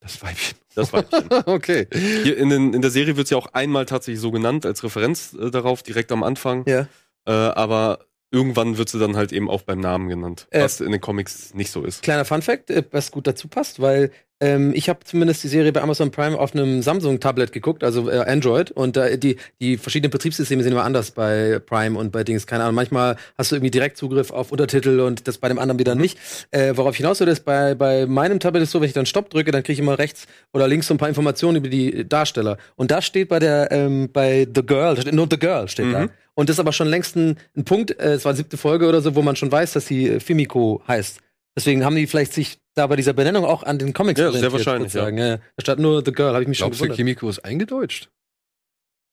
[0.00, 0.58] Das Weibchen.
[0.74, 1.28] Das Weibchen.
[1.46, 1.86] okay.
[2.24, 5.34] Hier in, den, in der Serie wird sie auch einmal tatsächlich so genannt, als Referenz
[5.34, 6.64] äh, darauf, direkt am Anfang.
[6.66, 6.88] Ja.
[7.26, 8.00] Äh, aber
[8.32, 11.54] irgendwann wird sie dann halt eben auch beim Namen genannt, Äh, was in den Comics
[11.54, 12.02] nicht so ist.
[12.02, 14.10] Kleiner Funfact, äh, was gut dazu passt, weil
[14.42, 18.18] ähm, ich habe zumindest die Serie bei Amazon Prime auf einem Samsung-Tablet geguckt, also äh,
[18.18, 18.72] Android.
[18.72, 22.48] Und äh, die, die verschiedenen Betriebssysteme sind immer anders bei Prime und bei Dings.
[22.48, 25.94] Keine Ahnung, manchmal hast du irgendwie Direktzugriff auf Untertitel und das bei dem anderen wieder
[25.94, 26.18] nicht.
[26.50, 29.06] Äh, worauf ich hinaus will, ist, bei, bei meinem Tablet ist so, wenn ich dann
[29.06, 32.08] Stopp drücke, dann kriege ich immer rechts oder links so ein paar Informationen über die
[32.08, 32.58] Darsteller.
[32.74, 35.94] Und da steht bei der, ähm, bei The Girl, da steht nur The Girl steht
[35.94, 36.08] da.
[36.34, 38.88] Und das ist aber schon längst ein, ein Punkt, äh, es war die siebte Folge
[38.88, 41.20] oder so, wo man schon weiß, dass sie äh, Fimiko heißt.
[41.54, 44.52] Deswegen haben die vielleicht sich da bei dieser Benennung auch an den Comics Ja, sehr
[44.52, 45.18] wahrscheinlich, sozusagen.
[45.18, 45.36] Ja.
[45.36, 46.96] Da stand nur The Girl, habe ich mich schon Glaubst du, gewundert.
[46.96, 48.10] Kimiko ist eingedeutscht?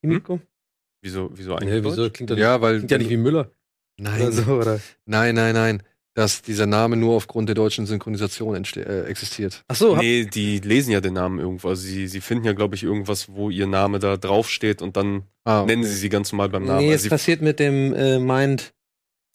[0.02, 0.40] Kimiko?
[1.02, 1.84] Wieso, wieso Nee, eigentlich?
[1.86, 2.10] wieso?
[2.10, 2.78] Klingt, Ja, weil.
[2.78, 3.52] klingt ja nicht wie Müller
[3.98, 4.80] Nein, oder so, oder?
[5.06, 5.84] nein, nein, nein.
[6.14, 9.64] dass dieser Name nur aufgrund der deutschen Synchronisation äh, existiert.
[9.68, 11.70] Ach so, Nee, die lesen ja den Namen irgendwo.
[11.70, 15.24] Also sie, sie finden ja, glaube ich, irgendwas, wo ihr Name da draufsteht und dann
[15.46, 16.80] Ah, nennen sie sie ganz normal beim Namen.
[16.80, 18.74] nee, Also es sie, passiert mit dem äh, Mind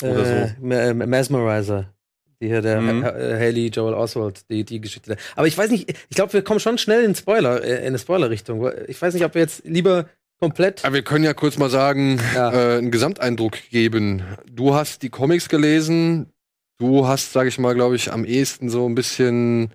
[0.03, 1.94] Oder äh, Ma- äh, Mesmerizer.
[2.45, 3.03] Die hier der Mhm.
[3.05, 5.17] Äh, Haley Joel Oswald, die, die Geschichte.
[5.35, 7.99] Aber ich weiß nicht, ich glaube, wir kommen schon schnell in Spoiler, äh, in eine
[7.99, 8.71] Spoiler-Richtung.
[8.87, 10.07] Ich weiß nicht, ob wir jetzt lieber
[10.41, 10.85] komplett.
[10.85, 12.53] Aber wir können ja kurz mal sagen, Ja.
[12.53, 14.23] äh, einen Gesamteindruck geben.
[14.51, 16.27] Du hast die Comics gelesen.
[16.79, 19.73] Du hast, sage ich mal, glaube ich, am ehesten so ein bisschen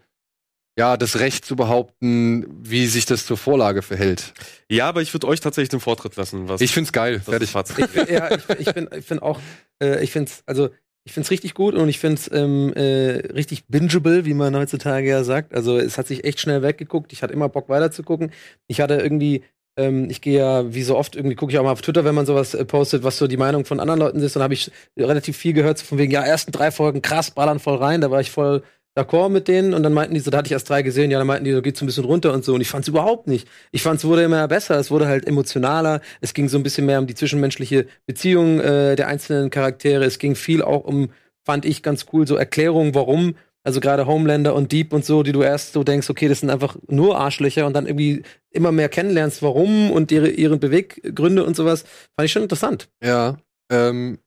[0.78, 4.34] ja das Recht zu behaupten, wie sich das zur Vorlage verhält.
[4.70, 6.48] ja, aber ich würde euch tatsächlich den Vortritt lassen.
[6.50, 7.20] Was Ich find's geil.
[7.20, 7.50] Fertig.
[7.50, 7.90] Fazit.
[8.10, 9.40] ja, ich, ich bin, ich bin auch,
[9.82, 10.70] äh, ich finde es, also
[11.06, 14.56] ich finde es richtig gut und ich finde es ähm, äh, richtig bingeable, wie man
[14.56, 15.54] heutzutage ja sagt.
[15.54, 17.14] Also es hat sich echt schnell weggeguckt.
[17.14, 18.32] Ich hatte immer Bock weiterzugucken.
[18.68, 19.44] Ich hatte irgendwie,
[19.78, 22.16] ähm, ich gehe ja wie so oft irgendwie gucke ich auch mal auf Twitter, wenn
[22.16, 24.36] man sowas äh, postet, was so die Meinung von anderen Leuten ist.
[24.36, 27.60] Dann habe ich relativ viel gehört so von wegen, ja ersten drei Folgen krass, ballern
[27.60, 28.02] voll rein.
[28.02, 28.64] Da war ich voll
[29.00, 31.18] d'accord mit denen und dann meinten die so, da hatte ich erst drei gesehen, ja,
[31.18, 33.48] dann meinten die, so geht's ein bisschen runter und so und ich fand's überhaupt nicht.
[33.72, 37.00] Ich fand's wurde immer besser, es wurde halt emotionaler, es ging so ein bisschen mehr
[37.00, 41.10] um die zwischenmenschliche Beziehung äh, der einzelnen Charaktere, es ging viel auch um,
[41.46, 45.32] fand ich ganz cool, so Erklärungen, warum, also gerade Homelander und Deep und so, die
[45.32, 48.90] du erst so denkst, okay, das sind einfach nur Arschlöcher und dann irgendwie immer mehr
[48.90, 51.84] kennenlernst, warum und ihre, ihren Beweggründe und sowas,
[52.16, 52.90] fand ich schon interessant.
[53.04, 53.38] Ja.
[53.72, 54.20] Ähm,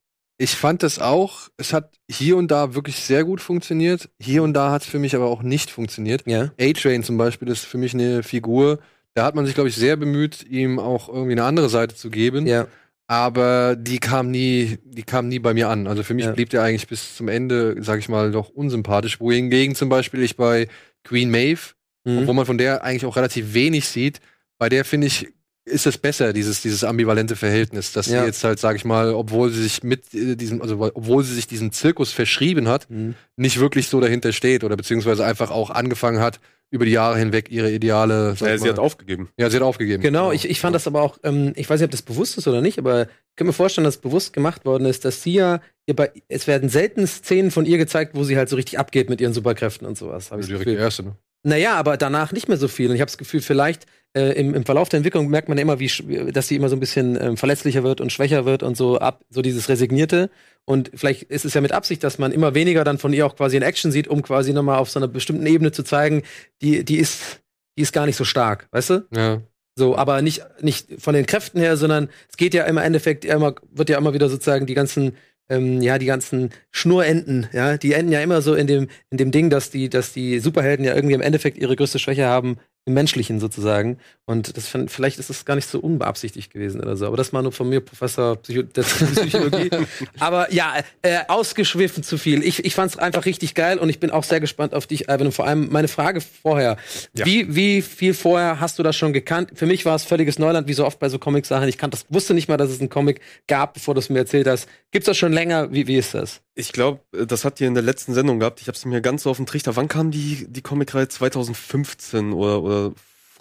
[0.42, 1.48] ich fand das auch.
[1.57, 4.09] Es hat hier und da wirklich sehr gut funktioniert.
[4.18, 6.24] Hier und da hat es für mich aber auch nicht funktioniert.
[6.26, 6.50] Ja.
[6.61, 8.81] A-Train zum Beispiel ist für mich eine Figur.
[9.14, 12.11] Da hat man sich, glaube ich, sehr bemüht, ihm auch irgendwie eine andere Seite zu
[12.11, 12.46] geben.
[12.46, 12.66] Ja.
[13.07, 15.87] Aber die kam nie, die kam nie bei mir an.
[15.87, 16.33] Also für mich Ja.
[16.33, 19.20] blieb der eigentlich bis zum Ende, sag ich mal, doch unsympathisch.
[19.20, 20.66] Wohingegen zum Beispiel ich bei
[21.05, 21.74] Queen Maeve,
[22.05, 22.18] Mhm.
[22.18, 24.20] obwohl man von der eigentlich auch relativ wenig sieht,
[24.59, 25.28] bei der finde ich,
[25.64, 28.20] ist es besser, dieses, dieses ambivalente Verhältnis, dass Ja.
[28.20, 31.35] sie jetzt halt, sag ich mal, obwohl sie sich mit äh, diesem, also obwohl sie
[31.35, 33.14] sich diesem Zirkus verschrieben hat, Mhm.
[33.37, 37.51] nicht wirklich so dahinter steht oder beziehungsweise einfach auch angefangen hat, über die Jahre hinweg
[37.51, 38.35] ihre Ideale.
[38.37, 39.29] sag Ja, sie mal- hat aufgegeben.
[39.37, 40.03] ja, sie hat aufgegeben.
[40.03, 42.48] Genau, ich, ich fand das aber auch, ähm, ich weiß nicht, ob das bewusst ist
[42.48, 45.61] oder nicht, aber ich kann mir vorstellen, dass bewusst gemacht worden ist, dass sie ja,
[45.87, 49.11] ihr bei, es werden selten Szenen von ihr gezeigt, wo sie halt so richtig abgeht
[49.11, 50.31] mit ihren Superkräften und sowas.
[50.31, 51.16] Hab ich das direkt die erste, ne?
[51.44, 52.88] Naja, aber danach nicht mehr so viel.
[52.88, 55.79] Und ich habe das Gefühl, vielleicht äh, im, im Verlauf der Entwicklung merkt man immer,
[55.79, 55.88] wie,
[56.33, 59.25] dass sie immer so ein bisschen ähm, verletzlicher wird und schwächer wird und so ab,
[59.31, 60.31] so dieses Resignierte.
[60.64, 63.37] Und vielleicht ist es ja mit Absicht, dass man immer weniger dann von ihr auch
[63.37, 66.22] quasi in Action sieht, um quasi nochmal auf so einer bestimmten Ebene zu zeigen,
[66.61, 67.40] die, die ist,
[67.77, 69.07] die ist gar nicht so stark, weißt du?
[69.14, 69.40] Ja.
[69.75, 73.55] So, aber nicht, nicht von den Kräften her, sondern es geht ja im Endeffekt immer,
[73.70, 75.16] wird ja immer wieder sozusagen die ganzen,
[75.48, 79.31] ähm, ja, die ganzen Schnurenden, ja, die enden ja immer so in dem, in dem
[79.31, 82.95] Ding, dass die, dass die Superhelden ja irgendwie im Endeffekt ihre größte Schwäche haben im
[82.95, 83.99] Menschlichen sozusagen.
[84.25, 87.07] Und das fand- vielleicht ist es gar nicht so unbeabsichtigt gewesen oder so.
[87.07, 88.83] Aber das mal nur von mir, Professor Psycho der
[89.16, 89.71] Psychologie.
[90.18, 92.42] aber ja, äh, ausgeschwiffen zu viel.
[92.42, 95.09] Ich, ich fand es einfach richtig geil und ich bin auch sehr gespannt auf dich,
[95.09, 95.29] Alvin.
[95.29, 96.77] Und vor allem meine Frage vorher.
[97.14, 97.25] Ja.
[97.27, 99.51] Wie, wie viel vorher hast du das schon gekannt?
[99.55, 101.68] Für mich war es völliges Neuland, wie so oft bei so Comic-Sachen.
[101.68, 104.18] Ich kannte das, wusste nicht mal, dass es einen Comic gab, bevor du es mir
[104.18, 104.68] erzählt hast.
[104.90, 105.73] Gibt's das schon länger?
[105.73, 106.40] Wie, wie ist das?
[106.55, 108.61] Ich glaube, das hat ihr in der letzten Sendung gehabt.
[108.61, 109.75] Ich habe es mir ganz so auf den Trichter.
[109.77, 111.09] Wann kam die, die Comicreihe?
[111.09, 112.93] 2015 oder, oder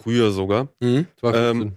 [0.02, 0.68] früher sogar.
[0.80, 1.06] Mhm.
[1.22, 1.76] Ähm,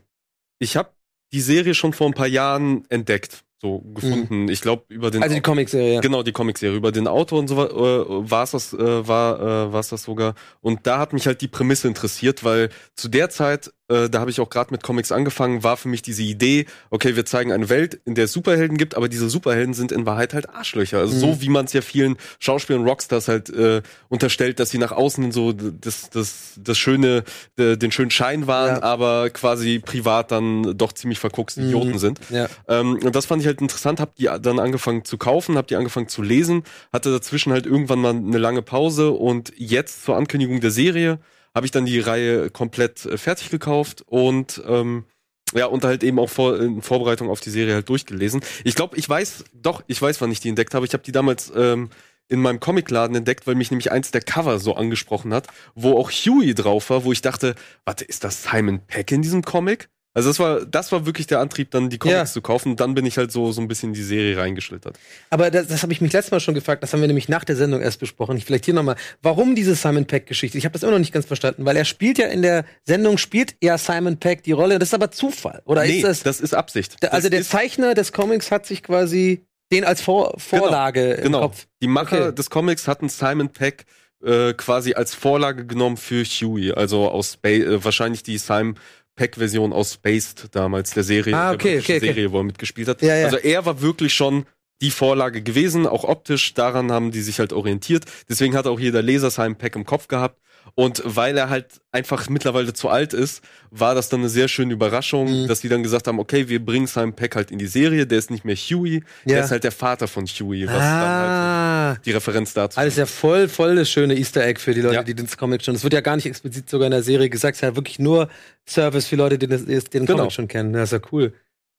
[0.60, 0.90] Ich habe
[1.34, 4.48] die Serie schon vor ein paar Jahren entdeckt, so gefunden.
[4.48, 6.00] Ich glaube über den Also die Comic-Serie.
[6.00, 6.78] Genau, die Comicserie.
[6.78, 10.36] Über den Autor und so äh, war es das, äh, war, äh, war's das sogar.
[10.62, 14.32] Und da hat mich halt die Prämisse interessiert, weil zu der Zeit, äh, da habe
[14.32, 17.70] ich auch gerade mit Comics angefangen, war für mich diese Idee, okay, wir zeigen eine
[17.70, 21.00] Welt, in der es Superhelden gibt, aber diese Superhelden sind in Wahrheit halt Arschlöcher.
[21.00, 21.20] Also Mhm.
[21.20, 24.92] so wie man es ja vielen Schauspielern und Rockstars halt äh, unterstellt, dass sie nach
[24.92, 27.24] außen so das, das, das schöne,
[27.58, 28.84] den schönen Schein waren, Ja.
[28.84, 31.68] aber quasi privat dann doch ziemlich verguckste Mhm.
[31.68, 32.20] Idioten sind.
[32.30, 32.48] Ja.
[32.68, 35.76] Ähm, und das fand ich halt interessant, hab die dann angefangen zu kaufen, hab die
[35.76, 40.60] angefangen zu lesen, hatte dazwischen halt irgendwann mal eine lange Pause und jetzt zur Ankündigung
[40.60, 41.20] der Serie
[41.56, 45.06] habe ich dann die Reihe komplett äh, fertig gekauft und ähm,
[45.54, 48.42] ja, und halt eben auch vor, in Vorbereitung auf die Serie halt durchgelesen.
[48.64, 50.86] Ich glaube, ich weiß, doch, ich weiß, wann ich die entdeckt habe.
[50.86, 51.90] Ich habe die damals ähm,
[52.28, 56.12] in meinem Comicladen entdeckt, weil mich nämlich eins der Cover so angesprochen hat, wo auch
[56.12, 59.90] Huey drauf war, wo ich dachte, warte, ist das Simon Peck in diesem Comic?
[60.16, 62.26] Also das war, das war wirklich der Antrieb, dann die Comics Ja.
[62.26, 62.78] zu kaufen.
[62.78, 64.98] Dann bin ich halt so, so ein bisschen in die Serie reingeschlittert.
[65.30, 67.44] Aber das, das habe ich mich letztes Mal schon gefragt, das haben wir nämlich nach
[67.44, 68.38] der Sendung erst besprochen.
[68.38, 68.96] Ich vielleicht hier nochmal.
[69.22, 70.58] Warum diese Simon Peck-Geschichte?
[70.58, 73.18] Ich habe das immer noch nicht ganz verstanden, weil er spielt ja in der Sendung,
[73.18, 74.80] spielt ja Simon Peck die Rolle.
[74.80, 75.62] Das ist aber Zufall.
[75.66, 77.04] Oder nee, ist das, das ist Absicht.
[77.04, 81.24] der, also das der Zeichner des Comics hat sich quasi den als Vor Vorlage im
[81.24, 81.42] genau.
[81.42, 81.68] Kopf.
[81.82, 82.36] Die Macher Okay.
[82.36, 83.86] des Comics hatten Simon Peck
[84.24, 88.76] äh, quasi als Vorlage genommen für Huey, also aus Spa äh, wahrscheinlich die Simon
[89.16, 92.06] Peck-Version aus Spaced damals, der Serie, Ah, der okay, britischen okay, okay.
[92.14, 93.02] Serie, wo er mitgespielt hat.
[93.02, 93.26] Ja, ja.
[93.26, 94.46] Also er war wirklich schon
[94.82, 96.54] die Vorlage gewesen, auch optisch.
[96.54, 98.06] Daran haben die sich halt orientiert.
[98.28, 100.40] Deswegen hat auch jeder Leser sein Pack im Kopf gehabt.
[100.74, 104.74] Und weil er halt einfach mittlerweile zu alt ist, war das dann eine sehr schöne
[104.74, 105.48] Überraschung, Mhm.
[105.48, 108.06] dass die dann gesagt haben, okay, wir bringen Simon Peck halt in die Serie.
[108.08, 109.02] Der ist nicht mehr Huey, Ja.
[109.36, 112.96] der ist halt der Vater von Huey, was dann halt Ah, die Referenz dazu alles
[112.98, 115.04] ja voll, voll das schöne Easter Egg für die Leute, Ja.
[115.04, 115.76] die den Comic schon.
[115.76, 118.00] Es wird ja gar nicht explizit sogar in der Serie gesagt, es ist ja wirklich
[118.00, 118.28] nur
[118.68, 120.18] Service für Leute, die das- die den Genau.
[120.20, 120.74] Comic schon kennen.
[120.74, 121.34] Das ist ja cool.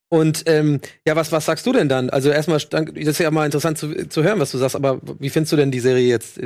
[0.09, 2.09] Und ähm, ja, was, was sagst du denn dann?
[2.11, 5.29] Also erstmal, das ist ja mal interessant zu, zu hören, was du sagst, aber wie
[5.31, 6.39] findest du denn die Serie jetzt?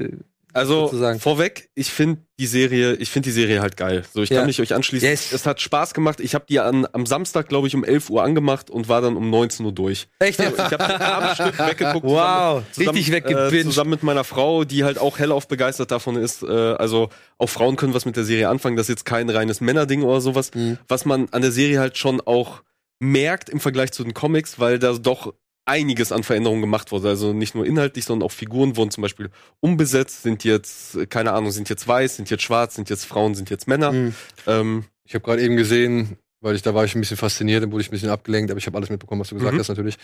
[0.54, 1.20] Äh, Also sozusagen.
[1.20, 4.04] vorweg, ich finde die Serie, ich finde die Serie halt geil.
[4.12, 4.38] So, ich Ja.
[4.38, 5.08] kann mich euch anschließen.
[5.08, 5.32] Yes.
[5.32, 6.20] Es hat Spaß gemacht.
[6.20, 9.16] Ich habe die an, am Samstag, glaube ich, um 11 Uhr angemacht und war dann
[9.16, 10.08] um 19 Uhr durch.
[10.18, 10.40] Echt?
[10.40, 12.04] Ich habe am Stück weggeguckt.
[12.06, 13.64] Wow, zusammen, richtig Äh, weggebinged.
[13.64, 16.42] zusammen mit meiner Frau, die halt auch hellauf begeistert davon ist.
[16.42, 18.76] Äh, also auch Frauen können was mit der Serie anfangen.
[18.76, 20.50] Das ist jetzt kein reines Männerding oder sowas.
[20.54, 20.78] Mhm.
[20.88, 22.62] Was man an der Serie halt schon auch
[23.02, 25.32] merkt im Vergleich zu den Comics, weil da doch
[25.70, 27.08] einiges an Veränderungen gemacht wurde.
[27.08, 29.30] Also nicht nur inhaltlich, sondern auch Figuren wurden zum Beispiel
[29.60, 33.34] umbesetzt, sind jetzt, äh, keine Ahnung, sind jetzt weiß, sind jetzt schwarz, sind jetzt Frauen,
[33.34, 33.92] sind jetzt Männer.
[33.92, 34.14] Mhm.
[34.46, 37.72] Ähm, Ich habe gerade eben gesehen, weil ich da war ich ein bisschen fasziniert, dann
[37.72, 39.58] wurde ich ein bisschen abgelenkt, aber ich habe alles mitbekommen, was du gesagt Mhm.
[39.58, 39.96] hast natürlich.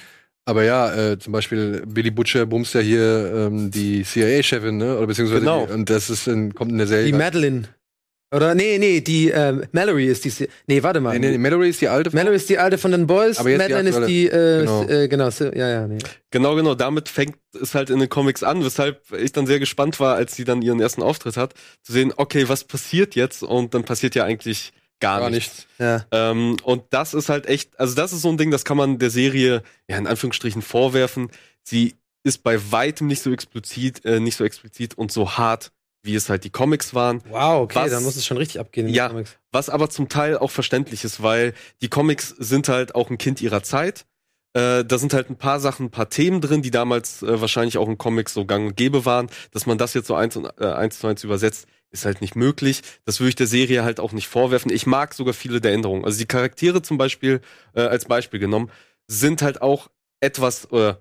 [0.45, 4.97] Aber ja, äh, zum Beispiel Billy Butcher bumst ja hier ähm, die CIA-Chefin, ne?
[4.97, 5.67] Oder beziehungsweise Genau.
[5.67, 7.07] die, und das ist in, kommt in der Serie.
[7.07, 7.69] Die Madeline.
[8.37, 10.49] Oder nee, nee, die ähm, Mallory ist die.
[10.67, 11.19] Nee, warte mal.
[11.19, 12.11] nee, nee, Mallory ist die alte.
[12.11, 12.19] Frau.
[12.19, 14.07] Mallory ist die alte von den Boys, Aber jetzt die Madeline ist aktuelle.
[14.13, 14.85] die, äh, Genau.
[14.87, 15.99] genau, äh, genau ja, ja, nee.
[16.31, 16.75] Genau, genau.
[16.75, 20.37] Damit fängt es halt in den Comics an, weshalb ich dann sehr gespannt war, als
[20.37, 23.43] sie dann ihren ersten Auftritt hat, zu sehen, okay, was passiert jetzt?
[23.43, 25.67] Und dann passiert ja eigentlich gar, Gar nichts.
[25.79, 25.79] nichts.
[25.79, 26.07] Ja.
[26.11, 28.99] Ähm, und das ist halt echt, also das ist so ein Ding, das kann man
[28.99, 31.31] der Serie ja in Anführungsstrichen vorwerfen.
[31.63, 35.71] Sie ist bei weitem nicht so explizit, äh, nicht so explizit und so hart,
[36.07, 37.21] wie es halt die Comics waren.
[37.29, 39.09] Wow, okay, Was- dann muss es schon richtig abgehen in Ja.
[39.09, 39.37] Comics.
[39.53, 43.41] Was aber zum Teil auch verständlich ist, weil die Comics sind halt auch ein Kind
[43.43, 44.07] ihrer Zeit.
[44.55, 47.77] Äh, da sind halt ein paar Sachen, ein paar Themen drin, die damals äh, wahrscheinlich
[47.77, 49.29] auch in Comics so gang und gäbe waren.
[49.51, 52.37] Dass man das jetzt so eins, und, äh, eins zu eins übersetzt, ist halt nicht
[52.37, 52.81] möglich.
[53.05, 54.73] Das würde ich der Serie halt auch nicht vorwerfen.
[54.73, 56.05] Ich mag sogar viele der Änderungen.
[56.05, 57.41] Also die Charaktere zum Beispiel,
[57.75, 58.71] äh, als Beispiel genommen,
[59.09, 59.89] sind halt auch
[60.21, 60.95] etwas, äh,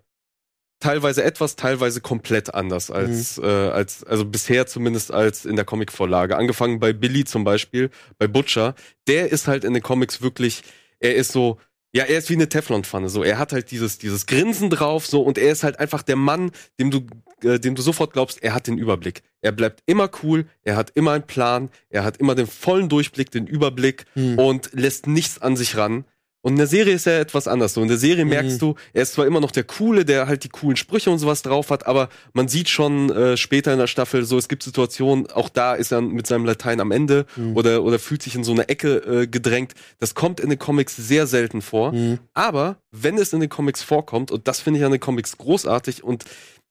[0.86, 6.38] teilweise etwas, teilweise komplett anders als, äh, als, also bisher zumindest als in der Comicvorlage.
[6.38, 8.76] Angefangen bei Billy zum Beispiel, bei Butcher,
[9.08, 10.62] der ist halt in den Comics wirklich,
[11.00, 11.58] er ist so,
[11.92, 13.24] ja, er ist wie eine Teflonpfanne, so.
[13.24, 16.52] Er hat halt dieses, dieses Grinsen drauf, so, und er ist halt einfach der Mann,
[16.80, 17.08] dem du,
[17.42, 19.22] äh, dem du sofort glaubst, er hat den Überblick.
[19.42, 23.32] Er bleibt immer cool, er hat immer einen Plan, er hat immer den vollen Durchblick,
[23.32, 24.38] den Überblick Hm.
[24.38, 26.04] und lässt nichts an sich ran.
[26.46, 27.74] Und in der Serie ist er etwas anders.
[27.74, 30.44] So in der Serie merkst du, er ist zwar immer noch der Coole, der halt
[30.44, 33.88] die coolen Sprüche und sowas drauf hat, aber man sieht schon äh, später in der
[33.88, 37.58] Staffel so, es gibt Situationen, auch da ist er mit seinem Latein am Ende Mhm.
[37.58, 39.74] oder, oder fühlt sich in so eine Ecke äh, gedrängt.
[39.98, 41.94] Das kommt in den Comics sehr selten vor.
[41.94, 42.20] Mhm.
[42.36, 46.04] Aber wenn es in den Comics vorkommt, und das finde ich an den Comics großartig
[46.04, 46.26] und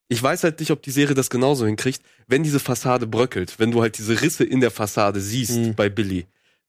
[0.08, 3.72] ich weiß halt nicht, ob die Serie das genauso hinkriegt, wenn diese Fassade bröckelt, wenn
[3.72, 5.74] du halt diese Risse in der Fassade siehst Mhm.
[5.74, 6.26] bei Billy,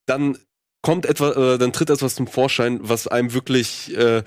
[0.08, 0.40] dann
[0.86, 4.22] kommt etwa, äh, dann tritt etwas zum Vorschein, was einem wirklich, äh,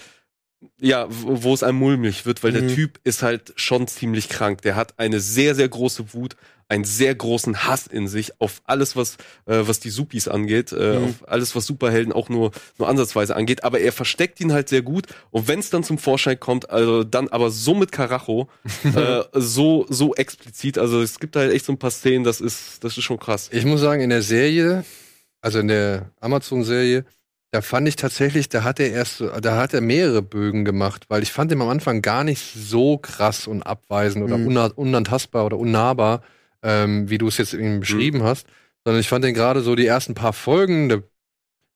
[0.80, 2.74] ja, wo es einem mulmig wird, weil der Mhm.
[2.74, 4.60] Typ ist halt schon ziemlich krank.
[4.62, 6.34] Der hat eine sehr, sehr große Wut,
[6.68, 10.96] einen sehr großen Hass in sich auf alles, was, äh, was die Supis angeht, äh,
[10.98, 11.04] Mhm.
[11.04, 13.62] auf alles, was Superhelden auch nur, nur ansatzweise angeht.
[13.62, 15.06] Aber er versteckt ihn halt sehr gut.
[15.30, 18.48] Und wenn es dann zum Vorschein kommt, also dann aber so mit Karacho,
[18.96, 20.76] äh, so, so explizit.
[20.76, 23.48] Also es gibt halt echt so ein paar Szenen, das ist, das ist schon krass.
[23.52, 24.84] Ich muss sagen, in der Serie,
[25.40, 27.04] also in der Amazon-Serie,
[27.50, 31.22] da fand ich tatsächlich, da hat er erst, da hat er mehrere Bögen gemacht, weil
[31.22, 34.72] ich fand ihn am Anfang gar nicht so krass und abweisend oder Mhm.
[34.76, 36.22] unantastbar oder unnahbar,
[36.62, 38.46] ähm, wie du es jetzt eben beschrieben hast,
[38.84, 41.02] sondern ich fand den gerade so die ersten paar Folgen, der,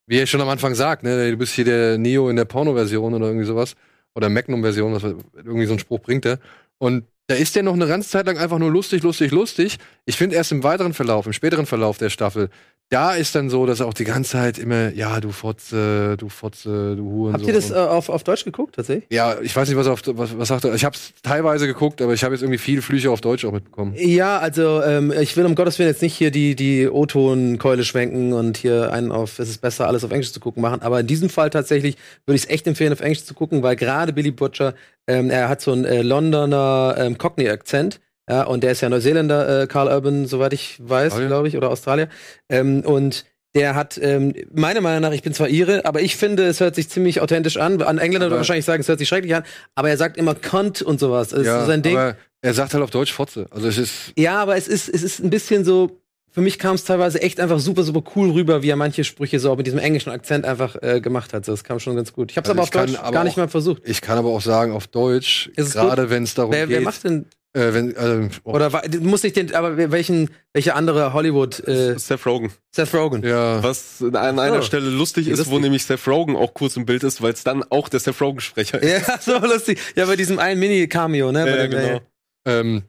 [0.07, 3.15] wie er schon am Anfang sagt, ne, du bist hier der Neo in der Porno-Version
[3.15, 3.75] oder irgendwie sowas
[4.15, 6.39] oder Magnum-Version, was irgendwie so ein Spruch bringt er.
[6.79, 9.79] Und da ist der noch eine ganze Zeit lang einfach nur lustig, lustig, lustig.
[10.05, 12.51] Ich finde erst im weiteren Verlauf, im späteren Verlauf der Staffel,
[12.93, 16.29] da ist dann so, dass er auch die ganze Zeit immer, ja, du Fotze, du
[16.29, 17.33] Fotze, du Huren.
[17.33, 19.07] Habt ihr das äh, auf, auf Deutsch geguckt, tatsächlich?
[19.11, 20.75] ja, ich weiß nicht, was er auf, was, was sagt er.
[20.75, 23.53] Ich habe es teilweise geguckt, aber ich habe jetzt irgendwie viel Flüche auf Deutsch auch
[23.53, 23.95] mitbekommen.
[23.97, 28.35] Ja, also ähm, ich will um Gottes Willen jetzt nicht hier die, die O-Ton-Keule schwenken
[28.35, 30.83] und hier einen auf, es ist besser, alles auf Englisch zu gucken machen.
[30.83, 33.77] Aber in diesem Fall tatsächlich würde ich es echt empfehlen, auf Englisch zu gucken, weil
[33.77, 34.75] gerade Billy Butcher,
[35.07, 38.01] ähm, er hat so einen äh, Londoner ähm, Cockney-Akzent.
[38.33, 41.69] Ja, und der ist ja Neuseeländer, äh, Carl Urban, soweit ich weiß, glaube ich, oder
[41.71, 42.09] Australier.
[42.49, 46.45] Ähm, und der hat, ähm, meiner Meinung nach, ich bin zwar Ire, aber ich finde,
[46.47, 47.83] es hört sich ziemlich authentisch an.
[47.83, 49.43] An Engländer würde wahrscheinlich sagen, es hört sich schrecklich an,
[49.75, 51.29] aber er sagt immer Kont und sowas.
[51.29, 51.99] Das ist so sein Ding.
[51.99, 53.47] aber er sagt halt auf Deutsch Fotze.
[53.51, 55.99] Also es ist, Ja, aber es ist, es ist ein bisschen so
[56.35, 59.39] für mich kam es teilweise echt einfach super, super cool rüber, wie er manche Sprüche
[59.39, 61.45] so auch mit diesem englischen Akzent einfach äh, gemacht hat.
[61.45, 62.31] So, das kam schon ganz gut.
[62.31, 63.83] Ich habe es Also aber auf Deutsch aber gar nicht auch- mal versucht.
[63.85, 66.81] Ich kann aber auch sagen, auf Deutsch, Ist gerade wenn es darum Wer, geht, wer
[66.81, 71.67] macht denn, äh, wenn, äh, oh, oder muss ich den, aber welchen, welche andere Hollywood,
[71.69, 72.51] äh, Seth Rogen.
[72.75, 73.23] Seth Rogen?
[73.27, 74.63] ja, Was an einer so.
[74.63, 75.61] Stelle lustig ist, wo lustig.
[75.63, 78.83] nämlich Seth Rogen auch kurz im Bild ist, weil es dann auch der Seth Rogen-Sprecher
[78.83, 79.07] ist.
[79.09, 79.79] Ja, so lustig.
[79.97, 81.45] Ja, bei diesem einen Mini-Cameo, ne?
[81.45, 82.01] Bei Ja, dem- genau.
[82.47, 82.83] ähm,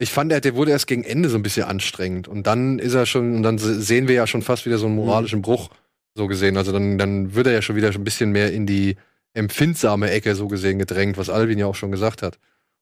[0.00, 2.28] ich fand, der, der wurde erst gegen Ende so ein bisschen anstrengend.
[2.28, 4.86] Und dann ist er schon, und dann se- sehen wir ja schon fast wieder so
[4.86, 5.70] einen moralischen Bruch,
[6.14, 6.56] so gesehen.
[6.56, 8.96] Also dann, dann wird er ja schon wieder ein bisschen mehr in die
[9.34, 12.38] empfindsame Ecke, so gesehen, gedrängt, was Alvin ja auch schon gesagt hat.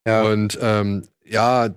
[0.07, 0.23] Ja.
[0.23, 1.69] Und ähm, ja,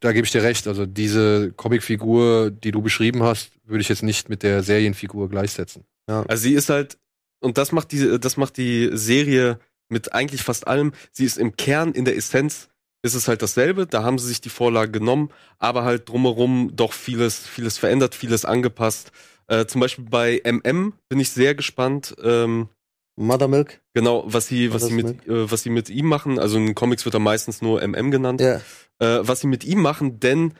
[0.00, 0.66] da gebe ich dir recht.
[0.66, 5.84] Also diese Comicfigur, die du beschrieben hast, würde ich jetzt nicht mit der Serienfigur gleichsetzen.
[6.28, 6.98] Also sie ist halt,
[7.40, 10.92] und das macht die, das macht die Serie mit eigentlich fast allem.
[11.12, 12.68] Sie ist im Kern, in der Essenz,
[13.02, 13.86] ist es halt dasselbe.
[13.86, 18.44] Da haben sie sich die Vorlage genommen, aber halt drumherum doch vieles, vieles verändert, vieles
[18.44, 19.12] angepasst.
[19.48, 22.14] Äh, zum Beispiel bei MM bin ich sehr gespannt.
[22.22, 22.68] Ähm,
[23.16, 23.80] Mother Milk.
[23.94, 26.38] genau, was sie, was sie mit, äh, was sie mit ihm machen.
[26.38, 28.40] Also in Comics wird er meistens nur MM genannt.
[28.40, 28.56] Ja.
[28.98, 30.54] Äh, was sie mit ihm machen, denn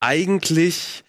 [0.00, 1.02] eigentlich,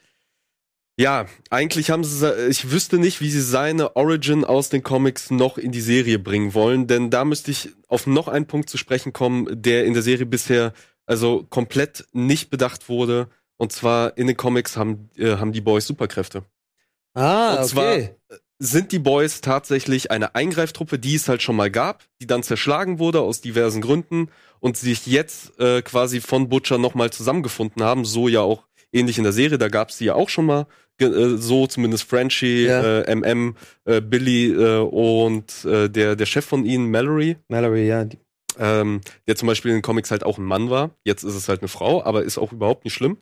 [0.97, 5.57] ja, eigentlich haben sie, ich wüsste nicht, wie sie seine Origin aus den Comics noch
[5.57, 9.13] in die Serie bringen wollen, denn da müsste ich auf noch einen Punkt zu sprechen
[9.13, 10.73] kommen, der in der Serie bisher
[11.05, 13.29] also komplett nicht bedacht wurde.
[13.57, 16.43] Und zwar in den Comics haben, äh, haben die Boys Superkräfte.
[17.13, 18.15] Ah, Und zwar- okay.
[18.59, 22.97] Sind die Boys tatsächlich eine Eingreiftruppe, die es halt schon mal gab, die dann zerschlagen
[22.97, 28.27] wurde aus diversen Gründen und sich jetzt äh, quasi von Butcher nochmal zusammengefunden haben, so
[28.27, 30.65] ja auch ähnlich in der Serie, da gab es die ja auch schon mal,
[30.99, 33.01] äh, so zumindest Frenchie, Ja.
[33.01, 38.05] äh, MM, Billy äh, und äh, der, der Chef von ihnen, Mallory, Mallory, ja.
[38.57, 40.89] Ähm, der zum Beispiel in den Comics halt auch ein Mann war.
[41.03, 43.17] Jetzt ist es halt eine Frau, aber ist auch überhaupt nicht schlimm,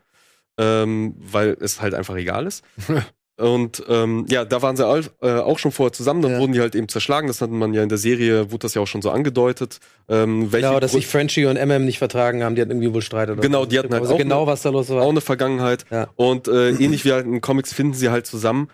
[0.58, 2.64] ähm, weil es halt einfach egal ist.
[3.38, 6.40] Und ähm, ja, da waren sie all, äh, auch schon vorher zusammen, dann Ja.
[6.40, 7.28] wurden die halt eben zerschlagen.
[7.28, 9.80] Das hat man ja in der Serie, wurde das ja auch schon so angedeutet.
[10.08, 13.02] Ähm, welche genau, dass sich Frenchie und MM nicht vertragen haben, die hatten irgendwie wohl
[13.02, 13.66] Streit oder Genau, so.
[13.66, 15.02] die hatten halt also auch genau, eine- was da los war.
[15.04, 15.84] auch eine Vergangenheit.
[15.92, 16.08] Ja.
[16.16, 18.70] Und äh, ähnlich wie halt in Comics finden sie halt zusammen.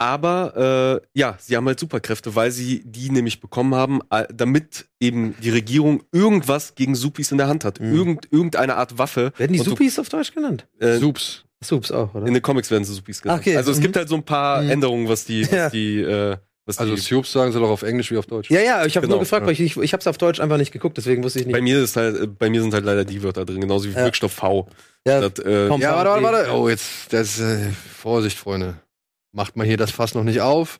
[0.00, 4.86] Aber äh, ja, sie haben halt Superkräfte, weil sie die nämlich bekommen haben, äh, damit
[5.00, 7.80] eben die Regierung irgendwas gegen Supis in der Hand hat.
[7.80, 7.96] Mhm.
[7.96, 9.32] Irgend, irgendeine Art Waffe.
[9.36, 10.68] Werden die Supis auf Deutsch genannt?
[10.78, 11.44] Äh, Sups.
[11.64, 12.26] Sups auch, oder?
[12.26, 13.40] in den Comics werden sie Supis genannt.
[13.40, 13.82] Okay, Also es mhm.
[13.82, 14.70] gibt halt so ein paar Mhm.
[14.70, 15.70] Änderungen, was die, was Ja.
[15.70, 18.50] die, äh, was Also die Sups sagen sie doch auf Englisch wie auf Deutsch.
[18.50, 19.46] ja, ja, ich habe Genau, nur gefragt, ja.
[19.46, 21.54] weil ich, ich, ich habe es auf Deutsch einfach nicht geguckt, deswegen wusste ich nicht.
[21.54, 23.92] bei mir ist halt, äh, bei mir sind halt leider die Wörter drin, genauso wie
[23.94, 24.04] Ja.
[24.04, 24.68] Wirkstoff V.
[25.06, 25.80] ja, Das, äh, Komm.
[25.80, 26.52] Ja, warte, warte, warte.
[26.52, 28.74] Oh, jetzt, das, äh, Vorsicht, Freunde.
[29.32, 30.78] Macht mal hier das Fass noch nicht auf.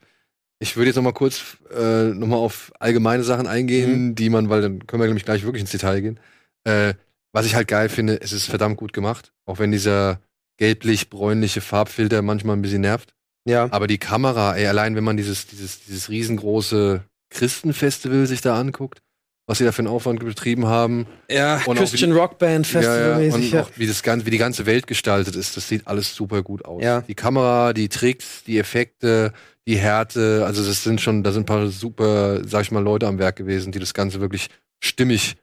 [0.61, 4.49] Ich würde jetzt noch mal kurz äh, noch mal auf allgemeine Sachen eingehen, die man,
[4.49, 6.21] weil dann können wir nämlich gleich wirklich ins Detail gehen.
[6.65, 6.95] Äh,
[7.33, 9.33] was ich halt geil finde, es ist verdammt gut gemacht.
[9.47, 10.21] Auch wenn dieser
[10.59, 13.15] gelblich-bräunliche Farbfilter manchmal ein bisschen nervt.
[13.47, 13.69] ja.
[13.71, 19.01] Aber die Kamera, ey, allein wenn man dieses, dieses, dieses riesengroße Christenfestival sich da anguckt,
[19.47, 23.35] was sie da für einen Aufwand betrieben haben, ja, Und Christian Rockband Festival ja, ja.
[23.35, 26.43] Und auch wie, das ganze, wie die ganze Welt gestaltet ist, das sieht alles super
[26.43, 26.83] gut aus.
[26.83, 27.01] Ja.
[27.01, 29.33] Die Kamera, die Tricks, die Effekte,
[29.67, 33.07] die Härte, also das sind schon, da sind ein paar super, sag ich mal, Leute
[33.07, 34.49] am Werk gewesen, die das Ganze wirklich
[34.81, 35.37] stimmig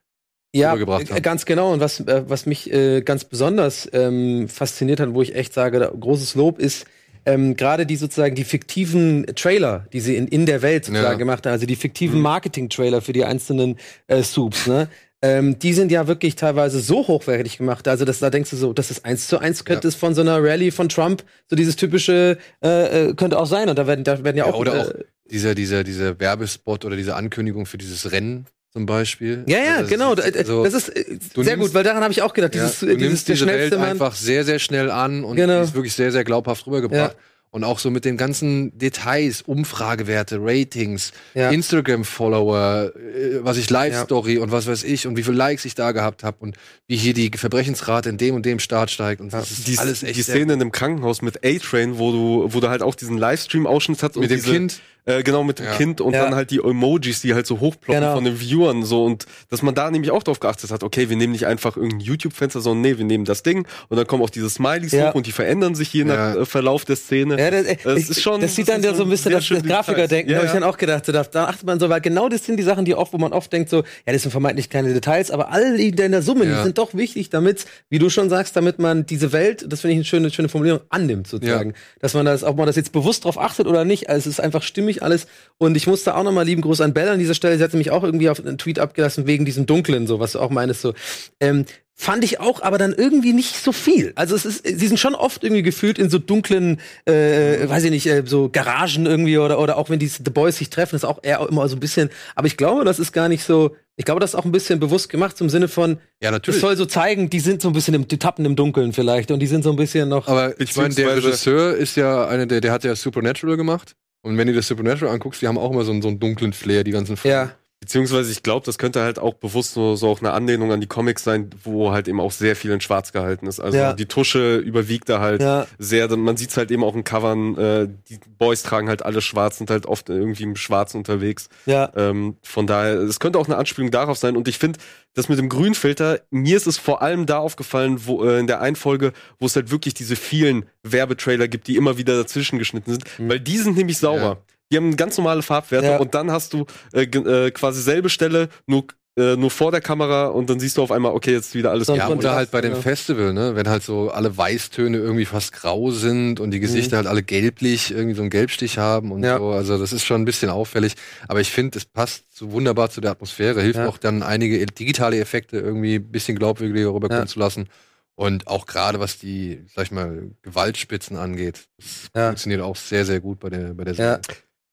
[0.59, 1.71] ja äh, ganz genau.
[1.73, 5.91] Und was, äh, was mich äh, ganz besonders ähm, fasziniert hat, wo ich echt sage,
[5.99, 6.85] großes Lob ist,
[7.25, 11.15] ähm, gerade die sozusagen die fiktiven Trailer, die sie in, in der Welt sozusagen Ja.
[11.15, 11.19] Mhm.
[11.19, 14.87] gemacht haben, also die fiktiven Marketing-Trailer für die einzelnen äh, Soups, ne?
[15.21, 17.87] Ähm, die sind ja wirklich teilweise so hochwertig gemacht.
[17.87, 19.89] Also das, da denkst du so, das ist eins zu eins könnte Ja.
[19.89, 23.67] es von so einer Rallye von Trump, so dieses typische äh, äh, könnte auch sein.
[23.69, 24.91] Und da werden, da werden ja, Ja, auch, oder äh, auch
[25.31, 29.45] dieser, dieser, dieser Werbespot oder diese Ankündigung für dieses Rennen zum Beispiel.
[29.47, 30.13] Ja, ja, das genau.
[30.15, 32.53] ist Da- so- das ist äh, sehr nimmst- gut, weil daran habe ich auch gedacht.
[32.55, 33.81] Ja, Dieses, du äh, dieses nimmst diese Welt Mann.
[33.83, 35.59] einfach sehr, sehr schnell an und Genau.
[35.59, 37.15] die ist wirklich sehr, sehr glaubhaft rübergebracht.
[37.51, 41.51] Und auch so mit den ganzen Details, Umfragewerte, Ratings, Ja.
[41.51, 45.93] Instagram-Follower, äh, was ich Live-Story und was weiß ich und wie viele Likes ich da
[45.93, 46.57] gehabt habe und
[46.87, 49.21] wie hier die Verbrechensrate in dem und dem Start steigt.
[49.21, 52.53] Und das ist die, alles echt die Szene in dem Krankenhaus mit A-Train, wo du,
[52.53, 54.15] wo du halt auch diesen Livestream-Ausschnitt hast.
[54.15, 54.81] mit und dem diese, Kind.
[55.07, 55.73] Äh, genau, mit dem Ja.
[55.73, 56.23] Kind und Ja.
[56.23, 58.15] dann halt die Emojis, die halt so hochploppen Genau.
[58.15, 61.15] von den Viewern so und dass man da nämlich auch drauf geachtet hat, okay, wir
[61.15, 64.31] nehmen nicht einfach irgendein YouTube-Fenster, sondern nee, wir nehmen das Ding und dann kommen auch
[64.31, 65.09] diese Smileys Ja.
[65.11, 67.39] hoch und die verändern sich je nach äh, Verlauf der Szene.
[67.39, 69.47] Ja, das, Das ich- ist schon- das sieht das dann ja so ein bisschen das,
[69.47, 69.61] das.
[69.61, 71.05] Grafiker-Denken, Ja, habe ich dann auch gedacht.
[71.05, 73.19] So, da, da achtet man so, weil genau das sind die Sachen, die oft, wo
[73.19, 76.21] man oft denkt, so, ja, das sind vermeintlich keine Details, aber all die in der
[76.23, 76.57] Summe, Ja.
[76.57, 79.91] die sind doch wichtig, damit, wie du schon sagst, damit man diese Welt, das finde
[79.93, 81.73] ich eine schöne, schöne Formulierung, annimmt sozusagen.
[81.99, 84.39] Dass man das, ob man das jetzt bewusst drauf achtet oder nicht, also es ist
[84.39, 85.27] einfach stimmig alles.
[85.57, 87.91] Und ich musste auch nochmal lieben Gruß an Bella an dieser Stelle, sie hat mich
[87.91, 90.93] auch irgendwie auf einen Tweet abgelassen wegen diesem Dunklen, so, was du auch meinst, so.
[91.39, 91.65] Ähm,
[91.97, 94.11] fand ich auch, aber dann irgendwie nicht so viel.
[94.15, 97.91] Also es ist, sie sind schon oft irgendwie gefühlt in so dunklen, äh, weiß ich
[97.91, 101.05] nicht, äh, so Garagen irgendwie oder oder auch wenn die The Boys sich treffen, ist
[101.05, 102.09] auch eher immer so ein bisschen.
[102.35, 103.75] Aber ich glaube, das ist gar nicht so.
[103.95, 105.91] Ich glaube, das ist auch ein bisschen bewusst gemacht zum Sinne von,
[106.21, 106.59] Ja, es natürlich.
[106.59, 109.39] soll so zeigen, die sind so ein bisschen im, die tappen im Dunkeln vielleicht und
[109.39, 110.27] die sind so ein bisschen noch.
[110.27, 113.95] Aber ich meine, der Regisseur ist ja einer, der, der hat ja Supernatural gemacht.
[114.25, 116.51] Und wenn du das Supernatural anguckst, die haben auch immer so einen, so einen dunklen
[116.51, 117.31] Flair, die ganzen Folgen.
[117.31, 117.55] ja,
[117.85, 120.87] Beziehungsweise ich glaube, das könnte halt auch bewusst nur so auch eine Anlehnung an die
[120.87, 123.59] Comics sein, wo halt eben auch sehr viel in Schwarz gehalten ist.
[123.59, 123.93] Also Ja.
[123.93, 126.07] die Tusche überwiegt da halt ja, sehr.
[126.17, 127.55] Man sieht es halt eben auch in Covern.
[127.57, 131.47] Äh, die Boys tragen halt alle Schwarz, sind halt oft irgendwie im Schwarz unterwegs.
[131.67, 131.91] ja.
[131.95, 134.35] Ähm, von daher, es könnte auch eine Anspielung darauf sein.
[134.35, 134.79] Und ich finde,
[135.13, 138.61] das mit dem Grünfilter, mir ist es vor allem da aufgefallen, wo äh, in der
[138.61, 142.91] einen Folge, wo es halt wirklich diese vielen Werbetrailer gibt, die immer wieder dazwischen geschnitten
[142.91, 144.21] sind, weil die sind nämlich sauber.
[144.21, 144.54] Ja.
[144.71, 145.97] Die haben ganz normale Farbwerte Ja.
[145.97, 148.85] und dann hast du äh, äh, quasi selbe Stelle, nur
[149.17, 151.87] äh, nur vor der Kamera und dann siehst du auf einmal, okay, jetzt wieder alles
[151.87, 152.17] Ja, grün.
[152.17, 152.81] oder halt bei dem Ja.
[152.81, 153.55] Festival, ne?
[153.55, 157.91] Wenn halt so alle Weißtöne irgendwie fast grau sind und die Gesichter halt alle gelblich,
[157.91, 159.37] irgendwie so einen Gelbstich haben und Ja.
[159.37, 159.51] so.
[159.51, 160.95] Also das ist schon ein bisschen auffällig.
[161.29, 163.87] Aber ich finde, es passt so wunderbar zu der Atmosphäre, hilft Ja.
[163.87, 167.27] auch dann einige digitale Effekte irgendwie ein bisschen glaubwürdiger rüberkommen Ja.
[167.27, 167.69] zu lassen.
[168.15, 172.25] Und auch gerade was die, sag ich mal, Gewaltspitzen angeht, das Ja.
[172.27, 173.97] funktioniert auch sehr, sehr gut bei der, bei der Ja.
[174.15, 174.21] Serie.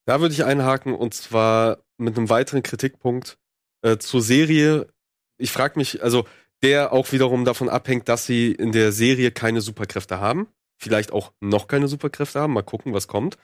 [0.04, 3.38] Da würde ich einhaken und zwar mit einem weiteren Kritikpunkt
[3.82, 4.88] äh, zur Serie.
[5.38, 6.26] Ich frage mich, also
[6.62, 10.48] der auch wiederum davon abhängt, dass sie in der Serie keine Superkräfte haben.
[10.78, 12.52] Vielleicht auch noch keine Superkräfte haben.
[12.52, 13.36] Mal gucken, was kommt.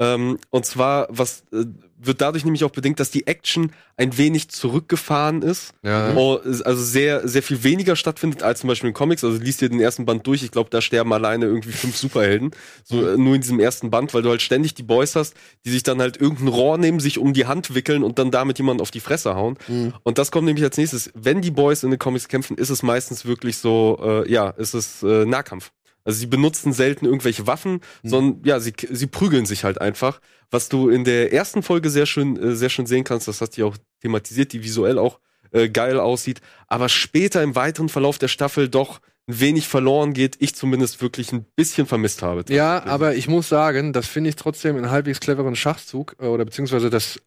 [0.00, 1.64] Ähm, und zwar, was äh,
[2.00, 5.74] wird dadurch nämlich auch bedingt, dass die Action ein wenig zurückgefahren ist.
[5.82, 6.36] Ja.
[6.38, 9.24] Ist also sehr, sehr viel weniger stattfindet als zum Beispiel in Comics.
[9.24, 10.42] Also liest dir den ersten Band durch.
[10.42, 12.52] Ich glaube, da sterben alleine irgendwie fünf Superhelden.
[12.84, 15.34] So äh, nur in diesem ersten Band, weil du halt ständig die Boys hast,
[15.64, 18.58] die sich dann halt irgendein Rohr nehmen, sich um die Hand wickeln und dann damit
[18.58, 19.58] jemanden auf die Fresse hauen.
[19.66, 19.94] Mhm.
[20.04, 21.10] Und das kommt nämlich als nächstes.
[21.14, 24.74] Wenn die Boys in den Comics kämpfen, ist es meistens wirklich so, äh, ja, ist
[24.74, 25.72] es äh, Nahkampf.
[26.08, 28.08] Also sie benutzen selten irgendwelche Waffen, Mhm.
[28.08, 30.20] sondern ja, sie, sie prügeln sich halt einfach.
[30.50, 33.50] Was du in der ersten Folge sehr schön, äh, sehr schön sehen kannst, das hast
[33.56, 35.20] du ja auch thematisiert, die visuell auch
[35.52, 40.36] äh, geil aussieht, aber später im weiteren Verlauf der Staffel doch ein wenig verloren geht,
[40.38, 42.44] ich zumindest wirklich ein bisschen vermisst habe.
[42.52, 46.46] Ja, aber ich muss sagen, das finde ich trotzdem einen halbwegs cleveren Schachzug, äh, oder
[46.46, 47.20] beziehungsweise das,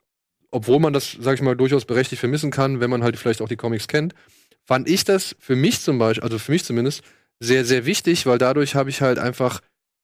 [0.50, 3.48] obwohl man das, sag ich mal, durchaus berechtigt vermissen kann, wenn man halt vielleicht auch
[3.48, 4.14] die Comics kennt,
[4.64, 7.02] fand ich das für mich zum Beispiel, also für mich zumindest,
[7.42, 9.60] sehr, sehr wichtig, weil dadurch habe ich halt einfach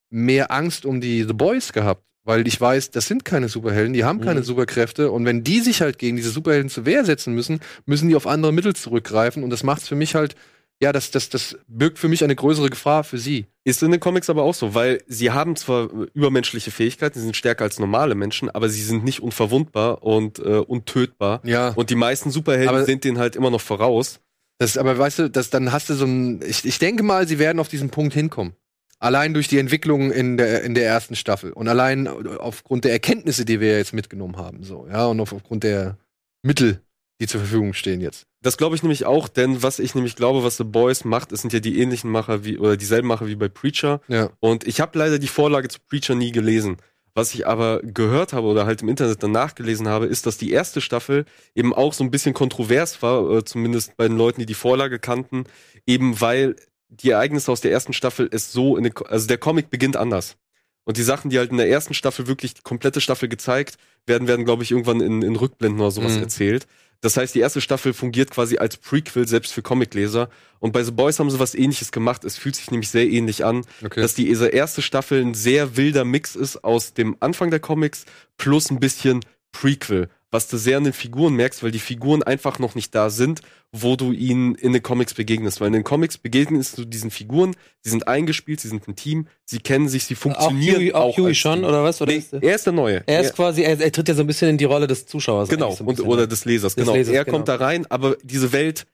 [0.09, 2.03] mehr Angst um die The Boys gehabt.
[2.25, 4.45] Weil ich weiß, das sind keine Superhelden, die haben keine Mhm.
[4.45, 8.15] Superkräfte und wenn die sich halt gegen diese Superhelden zur Wehr setzen müssen, müssen die
[8.15, 10.35] auf andere Mittel zurückgreifen und das macht es für mich halt,
[10.81, 13.47] ja, das, das, das birgt für mich eine größere Gefahr für sie.
[13.63, 17.37] Ist in den Comics aber auch so, weil sie haben zwar übermenschliche Fähigkeiten, sie sind
[17.37, 21.39] stärker als normale Menschen, aber sie sind nicht unverwundbar und äh, untötbar.
[21.45, 21.69] Ja.
[21.69, 24.19] Und die meisten Superhelden Aber- sind denen halt immer noch voraus.
[24.59, 26.41] Das, aber weißt du, das, dann hast du so ein.
[26.43, 28.53] Ich, ich denke mal, sie werden auf diesen Punkt hinkommen.
[28.99, 31.53] Allein durch die Entwicklung in der, in der ersten Staffel.
[31.53, 34.63] Und allein aufgrund der Erkenntnisse, die wir jetzt mitgenommen haben.
[34.63, 35.97] So, ja, und auf, aufgrund der
[36.43, 36.81] Mittel,
[37.21, 38.25] die zur Verfügung stehen jetzt.
[38.41, 41.41] Das glaube ich nämlich auch, denn was ich nämlich glaube, was The Boys macht, es
[41.41, 44.01] sind ja die ähnlichen Macher wie, oder dieselben Macher wie bei Preacher.
[44.09, 44.31] Ja.
[44.41, 46.77] Und ich habe leider die Vorlage zu Preacher nie gelesen.
[47.19, 50.51] Was ich aber gehört habe oder halt im Internet dann nachgelesen habe, ist, dass die
[50.51, 54.45] erste Staffel eben auch so ein bisschen kontrovers war, äh, zumindest bei den Leuten, die
[54.45, 55.43] die Vorlage kannten,
[55.85, 56.55] eben weil
[56.87, 60.37] die Ereignisse aus der ersten Staffel es so in den, also der Comic beginnt anders.
[60.85, 63.75] Und die Sachen, die halt in der ersten Staffel wirklich die komplette Staffel gezeigt
[64.07, 66.21] werden, werden, glaube ich, irgendwann in, in Rückblenden oder sowas Mhm.
[66.23, 66.67] erzählt.
[67.01, 70.29] Das heißt, die erste Staffel fungiert quasi als Prequel selbst für Comicleser.
[70.59, 72.25] Und bei The Boys haben sie was ähnliches gemacht.
[72.25, 74.01] Es fühlt sich nämlich sehr ähnlich an, Okay.
[74.01, 78.05] dass diese erste Staffel ein sehr wilder Mix ist aus dem Anfang der Comics
[78.37, 79.21] plus ein bisschen
[79.53, 83.09] Prequel, was du sehr an den Figuren merkst, weil die Figuren einfach noch nicht da
[83.09, 85.59] sind, wo du ihnen in den Comics begegnest.
[85.59, 89.27] Weil in den Comics begegnest du diesen Figuren, sie sind eingespielt, sie sind ein Team,
[89.45, 91.63] sie kennen sich, sie Auch funktionieren Huey, auch Huey schon, Team.
[91.65, 92.01] oder was?
[92.01, 93.03] Oder Nee, ist der- er ist der Neue.
[93.07, 95.49] er ist quasi, er, er tritt ja so ein bisschen in die Rolle des Zuschauers.
[95.49, 96.27] Genau, so und, oder ne?
[96.27, 96.95] des Lesers, Des genau.
[96.95, 97.37] Lesers, er genau.
[97.37, 98.85] kommt da rein, aber diese Welt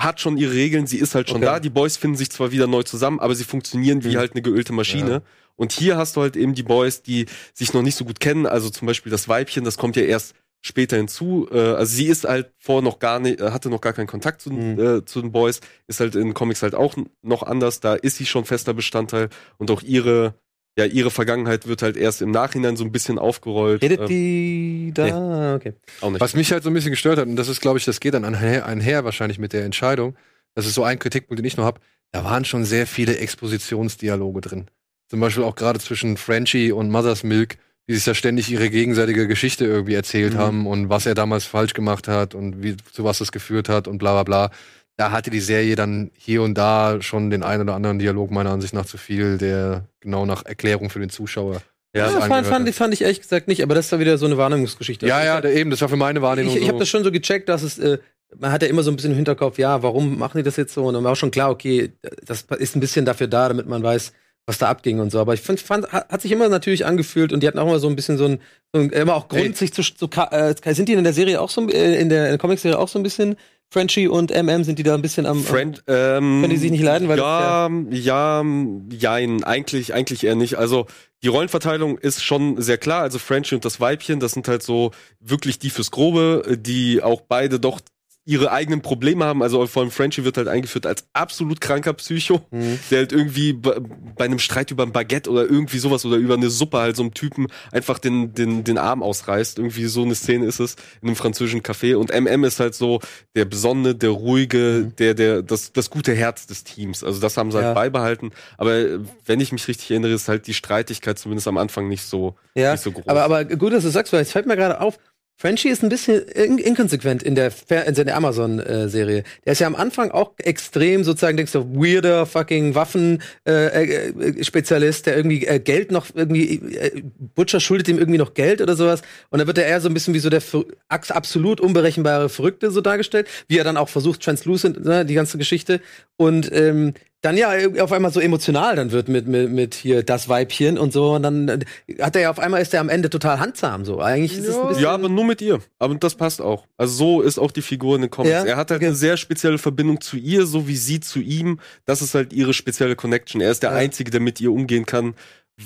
[0.00, 1.46] hat schon ihre Regeln, sie ist halt schon Okay.
[1.46, 1.60] da.
[1.60, 4.18] Die Boys finden sich zwar wieder neu zusammen, aber sie funktionieren wie Mhm.
[4.18, 5.10] halt eine geölte Maschine.
[5.10, 5.22] Ja.
[5.56, 8.46] Und hier hast du halt eben die Boys, die sich noch nicht so gut kennen.
[8.46, 11.48] Also zum Beispiel das Weibchen, das kommt ja erst später hinzu.
[11.52, 14.40] Äh, also sie ist halt vor noch gar nicht, äh, hatte noch gar keinen Kontakt
[14.42, 14.78] zu, Mhm.
[14.80, 17.80] äh, zu den Boys, ist halt in Comics halt auch noch anders.
[17.80, 19.28] Da ist sie schon fester Bestandteil
[19.58, 20.34] und auch ihre,
[20.76, 23.82] ja, ihre Vergangenheit wird halt erst im Nachhinein so ein bisschen aufgerollt.
[23.82, 25.54] Redet Ähm, die da?
[25.56, 25.74] Okay.
[26.00, 26.20] auch nicht.
[26.20, 28.14] Was mich halt so ein bisschen gestört hat, und das ist, glaube ich, das geht
[28.14, 30.16] dann einher, einher wahrscheinlich mit der Entscheidung,
[30.54, 31.80] das ist so ein Kritikpunkt, den ich noch habe,
[32.12, 34.66] da waren schon sehr viele Expositionsdialoge drin.
[35.08, 37.58] Zum Beispiel auch gerade zwischen Frenchie und Mother's Milk,
[37.88, 40.38] die sich ja ständig ihre gegenseitige Geschichte irgendwie erzählt Mhm.
[40.38, 43.88] haben und was er damals falsch gemacht hat und wie zu was das geführt hat
[43.88, 44.50] und bla bla bla.
[44.96, 48.50] da hatte die Serie dann hier und da schon den einen oder anderen Dialog meiner
[48.50, 51.62] Ansicht nach zu viel, der genau nach Erklärung für den Zuschauer.
[51.94, 54.36] Ja, sich fand, fand, fand ich ehrlich gesagt nicht, aber das dann wieder so eine
[54.36, 55.06] Wahrnehmungsgeschichte.
[55.06, 57.10] ja, ja, da- eben, das war für meine Wahrnehmung ich, ich habe das schon so
[57.12, 57.98] gecheckt, dass es, äh,
[58.38, 60.74] man hat ja immer so ein bisschen im Hinterkopf, ja, warum machen die das jetzt
[60.74, 60.84] so?
[60.84, 61.92] Und dann war auch schon klar, okay,
[62.26, 64.12] das ist ein bisschen dafür da, damit man weiß,
[64.48, 65.20] was da abging und so.
[65.20, 67.86] Aber ich fand, fand hat, sich immer natürlich angefühlt und die hatten auch immer so
[67.88, 68.40] ein bisschen so ein,
[68.72, 69.52] so ein immer auch Grund, Ey.
[69.54, 72.24] sich zu, ka- äh, sind die in der Serie auch so, ein- äh, in der,
[72.24, 73.36] in der Comicserie auch so ein bisschen
[73.70, 76.82] Frenchie und MM, sind die da ein bisschen am, Friend, ähm, Können die sich nicht
[76.82, 78.42] leiden, weil ja, ja,
[78.90, 80.54] jein, eigentlich, eigentlich eher nicht.
[80.54, 80.86] Also
[81.22, 83.02] die Rollenverteilung ist schon sehr klar.
[83.02, 87.20] Also Frenchie und das Weibchen, das sind halt so wirklich die fürs Grobe, die auch
[87.20, 87.80] beide doch
[88.28, 89.42] ihre eigenen Probleme haben.
[89.42, 92.78] Also vor allem Frenchie wird halt eingeführt als absolut kranker Psycho, Mhm.
[92.90, 93.78] der halt irgendwie bei,
[94.16, 97.02] bei einem Streit über ein Baguette oder irgendwie sowas oder über eine Suppe halt so
[97.02, 99.58] einem Typen einfach den, den, den Arm ausreißt.
[99.58, 101.96] Irgendwie so eine Szene ist es in einem französischen Café.
[101.96, 103.00] Und MM ist halt so
[103.34, 107.02] der besonnene, der ruhige, der, der, das, das gute Herz des Teams.
[107.02, 107.64] Also das haben sie Ja.
[107.64, 108.30] halt beibehalten.
[108.58, 112.02] Aber äh, wenn ich mich richtig erinnere, ist halt die Streitigkeit zumindest am Anfang nicht
[112.02, 113.08] so, Ja, nicht so groß.
[113.08, 114.98] aber, aber gut, dass du sagst, weil es fällt mir gerade auf,
[115.40, 119.22] Frenchie ist ein bisschen in inkonsequent in der, der Amazon-Serie.
[119.44, 124.44] der ist ja am Anfang auch extrem sozusagen, denkst du, weirder fucking Waffen-Spezialist, äh, äh,
[124.44, 127.04] Spezialist, der irgendwie äh, Geld noch irgendwie, äh,
[127.36, 129.02] Butcher schuldet ihm irgendwie noch Geld oder sowas.
[129.30, 130.42] Und dann wird er eher so ein bisschen wie so der
[130.88, 135.80] absolut unberechenbare Verrückte so dargestellt, wie er dann auch versucht, Translucent, ne, die ganze Geschichte.
[136.16, 137.50] Und ähm, dann ja
[137.80, 141.22] auf einmal so emotional dann wird mit, mit, mit hier das Weibchen und so und
[141.24, 141.58] dann äh,
[142.00, 143.98] hat er ja auf einmal ist er am Ende total handsam so.
[144.00, 145.58] Eigentlich ist es ein bisschen Ja, aber nur mit ihr.
[145.80, 146.64] Aber das passt auch.
[146.76, 148.32] Also so ist auch die Figur in den Comics.
[148.32, 148.86] Ja, er hat halt okay.
[148.86, 151.58] eine sehr spezielle Verbindung zu ihr, so wie sie zu ihm.
[151.86, 153.40] Das ist halt ihre spezielle Connection.
[153.40, 153.76] Er ist der Ja.
[153.76, 155.14] Einzige, der mit ihr umgehen kann,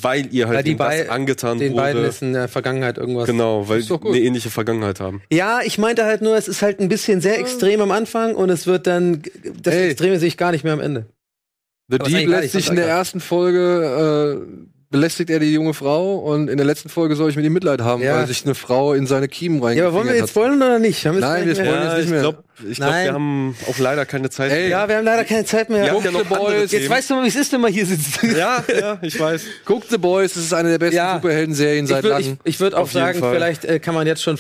[0.01, 1.83] weil ihr halt Weil bei- angetan den wurde.
[1.83, 3.27] beiden ist in der Vergangenheit irgendwas.
[3.27, 4.07] genau, weil die gut.
[4.07, 5.21] eine ähnliche Vergangenheit haben.
[5.31, 8.49] Ja, ich meinte halt nur, es ist halt ein bisschen sehr extrem am Anfang und
[8.49, 9.21] es wird dann
[9.63, 9.91] das Ey.
[9.91, 11.05] Extreme sehe ich gar nicht mehr am Ende.
[11.93, 15.73] The Aber gar lässt sich in der er ersten Folge äh, belästigt er die junge
[15.73, 18.17] Frau und in der letzten Folge soll ich mit ihm Mitleid haben, Ja.
[18.17, 20.79] weil sich eine Frau in seine Kiemen Ja, reingefingert aber wollen wir jetzt spoilern oder
[20.79, 21.07] nicht?
[21.07, 22.19] Haben Nein, wir spoilern jetzt nicht mehr.
[22.19, 24.53] ich glaube, ich glaub, wir haben auch leider keine Zeit.
[24.53, 25.87] Ey, Ja, wir haben leider keine Zeit mehr.
[25.87, 26.73] Ja Guck, noch The Boys.
[26.73, 28.23] Jetzt weißt du mal, wie es ist, wenn man hier sitzt.
[28.23, 29.43] ja, ja, ich weiß.
[29.65, 31.15] Guckt The Boys, das ist eine der besten Ja.
[31.15, 32.39] Superhelden-Serien Ich seit würde ich, langem.
[32.45, 33.35] ich würd auch Auf jeden sagen, Fall.
[33.35, 34.39] vielleicht äh, kann man jetzt schon äh,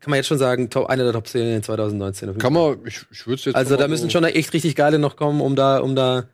[0.00, 2.28] kann man jetzt schon sagen, top, eine der Top 10 in 2019.
[2.28, 4.98] auf jeden Kann man, ich, ich würde jetzt Also da müssen schon echt richtig geile
[4.98, 6.24] noch kommen, um da, um da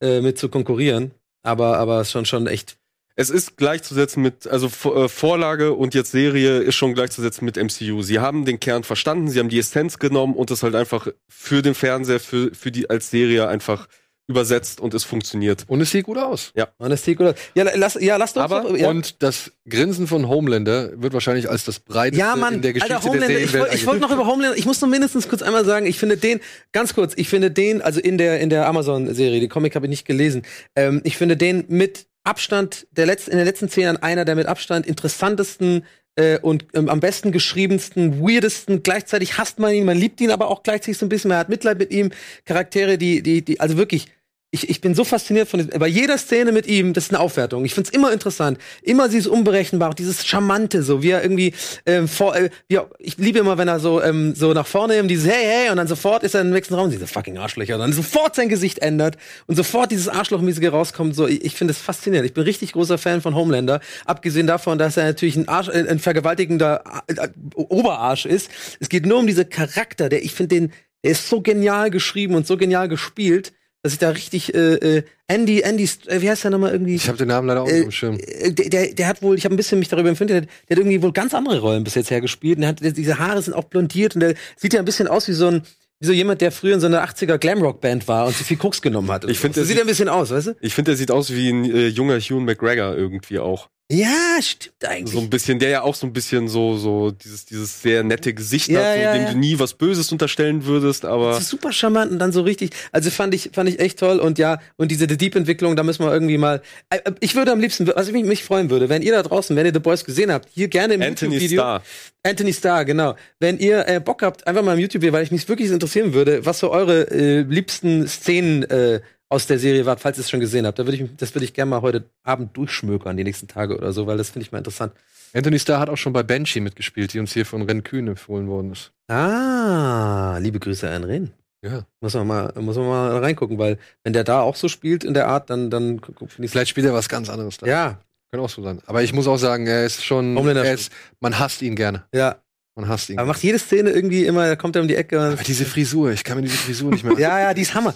[0.00, 1.12] äh, mit zu konkurrieren.
[1.42, 2.78] Aber, aber schon, schon echt.
[3.16, 8.02] Es ist gleichzusetzen mit, also äh, Vorlage und jetzt Serie ist schon gleichzusetzen mit MCU.
[8.02, 11.62] Sie haben den Kern verstanden, sie haben die Essenz genommen und das halt einfach für
[11.62, 13.86] den Fernseher, für, für die als Serie einfach
[14.26, 15.64] übersetzt und es funktioniert.
[15.66, 16.52] Und es sieht gut aus.
[16.78, 17.34] Honesty, oder?
[17.54, 18.42] Ja, lass, ja, lass doch.
[18.42, 18.88] Aber- doch, ja.
[18.88, 22.94] Und das Grinsen von Homelander wird wahrscheinlich als das breiteste ja, Mann, in der Geschichte
[22.94, 25.28] Alter, Homelander, der ich Serienwelt wollte ich wollt noch über Homelander, ich muss nur mindestens
[25.28, 26.40] kurz einmal sagen, ich finde den,
[26.72, 29.90] ganz kurz, ich finde den, also in der, in der Amazon-Serie, die Comic habe ich
[29.90, 30.42] nicht gelesen,
[30.74, 34.34] ähm, ich finde den mit Abstand, der letzten, in den letzten zehn Jahren einer der
[34.34, 35.84] mit Abstand interessantesten
[36.16, 40.48] äh, und ähm, am besten geschriebensten, weirdesten, gleichzeitig hasst man ihn, man liebt ihn aber
[40.48, 42.10] auch gleichzeitig so ein bisschen, man hat Mitleid mit ihm,
[42.44, 44.06] Charaktere, die, die, die, also wirklich,
[44.54, 47.64] ich, ich bin so fasziniert von bei jeder Szene mit ihm, das ist eine Aufwertung.
[47.64, 48.58] Ich find's immer interessant.
[48.82, 51.52] Immer dieses Unberechenbare, dieses Charmante, so wie er irgendwie
[51.86, 55.10] ähm, vor, äh, er, ich liebe immer, wenn er so ähm, so nach vorne nimmt,
[55.10, 57.80] dieses Hey, hey, und dann sofort ist er im nächsten Raum, diese fucking Arschlöcher, und
[57.80, 61.16] dann sofort sein Gesicht ändert und sofort dieses Arschlochmäßige rauskommt.
[61.16, 62.26] So, ich, ich finde das faszinierend.
[62.28, 65.84] Ich bin richtig großer Fan von Homelander, abgesehen davon, dass er natürlich ein Arsch, äh,
[65.88, 68.50] ein vergewaltigender äh, äh, Oberarsch ist.
[68.78, 72.36] Es geht nur um diese Charakter, der ich finde den, der ist so genial geschrieben
[72.36, 73.52] und so genial gespielt
[73.84, 77.06] dass ich da richtig äh, äh, Andy Andy äh, wie heißt der nochmal irgendwie Ich
[77.06, 78.18] habe den Namen leider auch nicht äh, auf dem Schirm.
[78.18, 80.76] äh, der, der, der hat wohl, ich habe ein bisschen mich darüber empfindet, der, der
[80.76, 82.56] hat irgendwie wohl ganz andere Rollen bis jetzt hergespielt.
[82.56, 85.06] Und der hat, der, diese Haare sind auch blondiert und der sieht ja ein bisschen
[85.06, 85.62] aus wie so ein,
[86.00, 88.82] wie so jemand, der früher in so einer 80er Glamrock-Band war und so viel Koks
[88.82, 89.24] genommen hat.
[89.30, 89.42] Ich so.
[89.42, 90.56] find, so sieht sieht- ein bisschen aus, weißt du?
[90.60, 93.68] Ich finde, der sieht aus wie ein äh, junger Hugh McGregor irgendwie auch.
[93.92, 95.12] Ja, stimmt eigentlich.
[95.14, 98.32] So ein bisschen, der ja auch so ein bisschen so, so dieses, dieses sehr nette
[98.32, 99.32] Gesicht Ja, hat, so, ja, dem ja.
[99.32, 102.70] du nie was Böses unterstellen würdest, aber Das ist super charmant und dann so richtig.
[102.92, 104.20] Also fand ich, fand ich echt toll.
[104.20, 106.62] Und ja, und diese The Deep-Entwicklung, da müssen wir irgendwie mal.
[106.88, 109.22] Äh, äh, Ich würde am liebsten, was ich mich, mich freuen würde, wenn ihr da
[109.22, 111.60] draußen, wenn ihr The Boys gesehen habt, hier gerne im Anthony YouTube-Video.
[111.60, 111.82] Starr.
[112.22, 113.16] Anthony Starr, genau.
[113.38, 116.46] Wenn ihr äh, Bock habt, einfach mal im YouTube-Video, weil ich mich wirklich interessieren würde,
[116.46, 120.40] was so eure äh, liebsten Szenen äh, aus der Serie waren, falls ihr es schon
[120.40, 120.78] gesehen habt.
[120.78, 123.92] Da würde ich, das würde ich gerne mal heute Abend durchschmökern, die nächsten Tage oder
[123.92, 124.92] so, weil das finde ich mal interessant.
[125.32, 128.46] Anthony Starr hat auch schon bei Banshee mitgespielt, die uns hier von Ren Kühn empfohlen
[128.46, 128.92] worden ist.
[129.08, 131.32] Ah, liebe Grüße an Ren.
[131.64, 131.86] Ja.
[132.00, 135.14] Muss man mal, muss man mal reingucken, weil wenn der da auch so spielt in
[135.14, 137.66] der Art, dann, dann finde ich Vielleicht spielt er was ganz anderes da.
[137.66, 137.98] Ja,
[138.30, 138.80] Kann auch so sein.
[138.86, 142.04] Aber ich muss auch sagen, er ist schon, er ist, man hasst ihn gerne.
[142.14, 142.36] ja.
[142.76, 143.18] Man hasst ihn.
[143.20, 145.20] Aber macht jede Szene irgendwie immer, da kommt er um die Ecke.
[145.20, 147.12] Aber diese Frisur, ich kann mir diese Frisur nicht mehr.
[147.18, 147.94] ja, ja, die ist Hammer.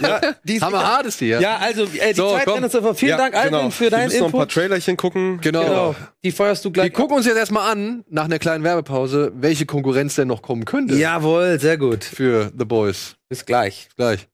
[0.00, 1.40] Ja, die ist Hammerhart ist die, ja.
[1.40, 2.54] Ja, also äh, die So, Zeit komm.
[2.54, 2.94] rennt uns davor.
[2.94, 3.70] Vielen Ja, Dank, Alvin, genau.
[3.70, 4.54] für Wir deinen müssen noch ein paar Input.
[4.54, 5.40] Trailerchen gucken.
[5.40, 5.62] Genau.
[5.64, 5.94] Genau.
[6.22, 6.92] Die feuerst du Wir gleich.
[6.92, 10.94] gucken uns jetzt erstmal an, nach einer kleinen Werbepause, welche Konkurrenz denn noch kommen könnte
[10.96, 12.04] Jawohl, sehr gut.
[12.04, 13.16] für The Boys.
[13.28, 13.88] Bis gleich.
[13.96, 14.28] Gleich.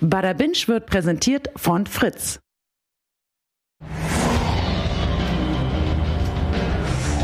[0.00, 2.40] Bada Binge wird präsentiert von Fritz.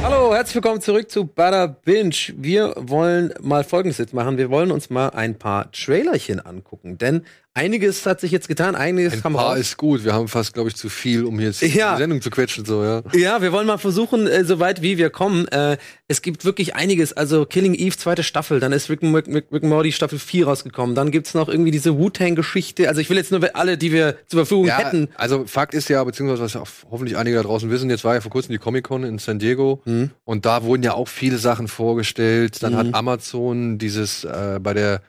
[0.02, 2.14] Hallo, herzlich willkommen zurück zu Bada Binge.
[2.36, 4.38] Wir wollen mal Folgendes jetzt machen.
[4.38, 7.24] Wir wollen uns mal ein paar Trailerchen angucken, denn
[7.58, 9.58] einiges hat sich jetzt getan, einiges Ein kam paar raus.
[9.58, 10.04] ist gut.
[10.04, 11.94] Wir haben fast, glaube ich, zu viel, um jetzt Ja.
[11.94, 12.64] die Sendung zu quetschen.
[12.64, 13.02] So, ja.
[13.12, 15.48] Ja, wir wollen mal versuchen, äh, so weit wie wir kommen.
[15.48, 17.12] Äh, es gibt wirklich einiges.
[17.12, 20.94] Also Killing Eve, zweite Staffel, dann ist Rick, Rick, Rick and Morty Staffel 4 rausgekommen.
[20.94, 22.88] Dann gibt's noch irgendwie diese Wu-Tang-Geschichte.
[22.88, 25.08] Also ich will jetzt nur alle, die wir zur Verfügung Ja, hätten.
[25.16, 28.20] also Fakt ist ja, beziehungsweise was auch hoffentlich einige da draußen wissen, jetzt war ja
[28.20, 30.10] vor kurzem die Comic-Con in San Diego Mhm.
[30.24, 32.62] und da wurden ja auch viele Sachen vorgestellt.
[32.62, 35.02] Dann hat Amazon dieses äh, bei der,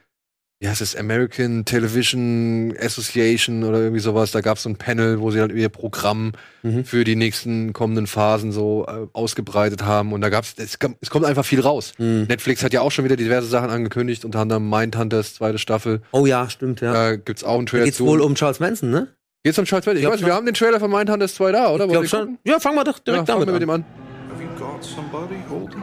[0.62, 5.20] wie heißt es, American Television Association oder irgendwie sowas, da gab es so ein Panel,
[5.22, 6.34] wo sie halt ihr Programm
[6.64, 6.84] Mhm.
[6.84, 11.10] für die nächsten kommenden Phasen so äh, ausgebreitet haben und da gab's, es, kam- es
[11.10, 11.94] kommt einfach viel raus.
[11.98, 12.26] Mhm.
[12.28, 16.02] Netflix hat ja auch schon wieder diverse Sachen angekündigt, unter anderem Mindhunters zweite Staffel.
[16.12, 16.92] Oh ja, stimmt, ja.
[16.92, 18.06] Da gibt's auch einen Da Trailer geht's zu.
[18.06, 19.08] wohl um Charles Manson, ne?
[19.46, 19.98] Geht's um Charles Manson?
[20.00, 20.30] Ich glaub weiß, nicht, schon.
[20.32, 21.86] wir haben den Trailer von Mindhunters 2 da, oder?
[21.86, 22.20] Ich ihr schon.
[22.20, 22.40] gucken?
[22.44, 23.86] Ja, fangen wir doch Ja, direkt fangen damit wir mit an.
[23.86, 23.96] dem
[24.30, 24.36] an.
[24.36, 25.82] Have you got somebody, Holden?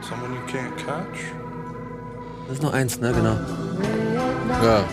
[0.00, 1.18] Someone you can't catch?
[2.46, 3.12] Das ist noch eins, ne?
[3.12, 3.36] Genau.
[4.64, 4.84] Ja.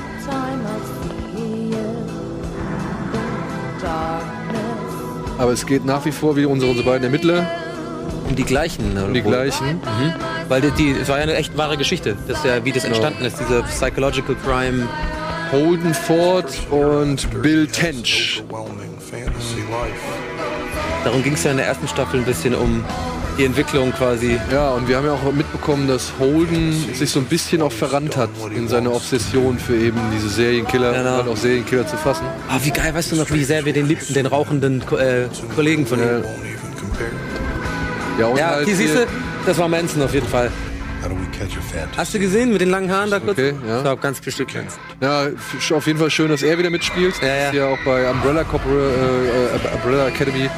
[5.37, 7.45] Aber es geht nach wie vor wie unsere, unsere beiden Ermittler,
[8.29, 8.93] Um die gleichen.
[8.93, 9.05] Ne?
[9.05, 9.81] um die gleichen.
[10.47, 12.15] Weil die, die, es war ja eine echt wahre Geschichte.
[12.27, 12.95] Das ist ja, wie das Genau.
[12.95, 14.87] entstanden ist, diese Psychological Crime.
[15.51, 18.43] Holden Ford und Bill Tench.
[21.03, 22.83] Darum ging es ja in der ersten Staffel ein bisschen um
[23.37, 24.39] die Entwicklung quasi.
[24.51, 28.15] Ja, und wir haben ja auch mitbekommen, dass Holden sich so ein bisschen auch verrannt
[28.17, 31.09] hat in seiner Obsession für eben diese Serienkiller Genau.
[31.09, 32.25] und halt auch Serienkiller zu fassen.
[32.49, 35.25] Ah, wie geil, weißt du noch, wie sehr wir den liebten, den rauchenden äh,
[35.55, 36.05] Kollegen von ihm.
[36.05, 36.23] Even
[36.79, 37.09] compare.
[38.19, 39.07] Ja, und Ja, halt hier siehst du,
[39.45, 40.51] das war Manson auf jeden Fall.
[41.01, 41.97] How do we catch a fantasy?
[41.97, 43.37] Hast du gesehen mit den langen Haaren da kurz?
[43.37, 43.77] Okay, ja.
[43.77, 44.51] Ich glaube, ganz bestimmt.
[45.01, 45.27] Ja,
[45.75, 47.15] auf jeden Fall schön, dass er wieder mitspielt.
[47.21, 47.47] Ja, ja.
[47.49, 50.49] Ist ja auch bei Umbrella, Corpora, äh, äh, Umbrella Academy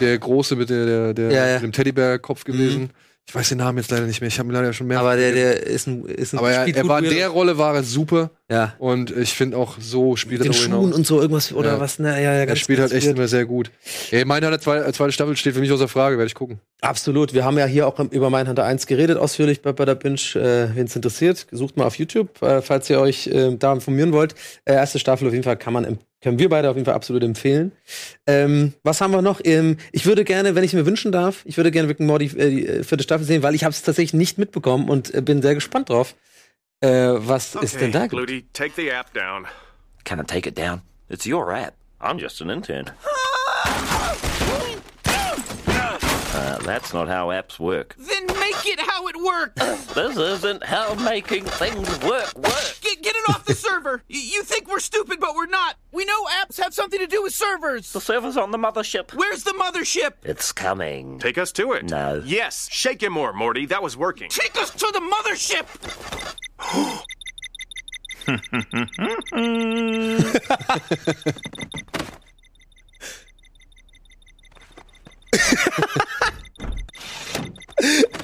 [0.00, 1.54] der Große mit, der, der, der, Ja, ja.
[1.54, 2.90] mit dem Teddybär-Kopf gewesen.
[3.26, 4.28] Ich weiß den Namen jetzt leider nicht mehr.
[4.28, 4.98] Ich habe ihn leider schon mehr.
[5.00, 7.28] Aber der, der ist ein, ist ein Aber er, spielt er war in mit- der
[7.28, 8.72] Rolle war er super ja.
[8.78, 10.94] und ich finde auch so spielt er den Schuhen hinaus.
[10.94, 11.80] und so irgendwas oder Ja.
[11.80, 12.08] was, ne?
[12.08, 13.18] Ja, ja, Er ganz, spielt halt ganz echt weird.
[13.18, 13.70] immer sehr gut.
[14.12, 16.58] Ey, Mindhunter zweite, zweite Staffel steht für mich außer Frage, werde ich gucken.
[16.80, 17.34] Absolut.
[17.34, 20.16] Wir haben ja hier auch über Mindhunter 1 geredet, ausführlich bei, bei der Binge.
[20.34, 24.12] Äh, Wen es interessiert, sucht mal auf YouTube, äh, falls ihr euch äh, da informieren
[24.12, 24.36] wollt.
[24.64, 26.94] Äh, erste Staffel auf jeden Fall kann man, em- können wir beide auf jeden Fall
[26.94, 27.72] absolut empfehlen.
[28.26, 29.40] Ähm, was haben wir noch?
[29.44, 32.26] Ähm, ich würde gerne, wenn ich mir wünschen darf, ich würde gerne Rick and Morty
[32.26, 35.20] äh, die äh, vierte Staffel sehen, weil ich habe es tatsächlich nicht mitbekommen und äh,
[35.20, 36.14] bin sehr gespannt drauf.
[36.80, 38.06] Äh, was ist denn da?
[38.06, 39.46] Glody, take the app down.
[40.04, 40.82] Can I take it down?
[41.08, 41.74] It's your app.
[42.00, 42.90] I'm just an intern.
[46.68, 47.94] That's not how apps work.
[47.98, 49.86] Then make it how it works.
[49.98, 52.78] This isn't how making things work works.
[52.80, 54.02] Get, get it off the server.
[54.08, 55.76] Y- you think we're stupid, but we're not.
[55.90, 57.92] We know apps have something to do with servers.
[57.92, 59.12] The server's on the mothership.
[59.14, 60.12] Where's the mothership?
[60.22, 61.18] It's coming.
[61.18, 61.90] Take us to it.
[61.90, 62.22] No.
[62.24, 63.66] Yes, shake him more, Morty.
[63.66, 64.28] That was working.
[64.28, 65.66] Take us to the mothership.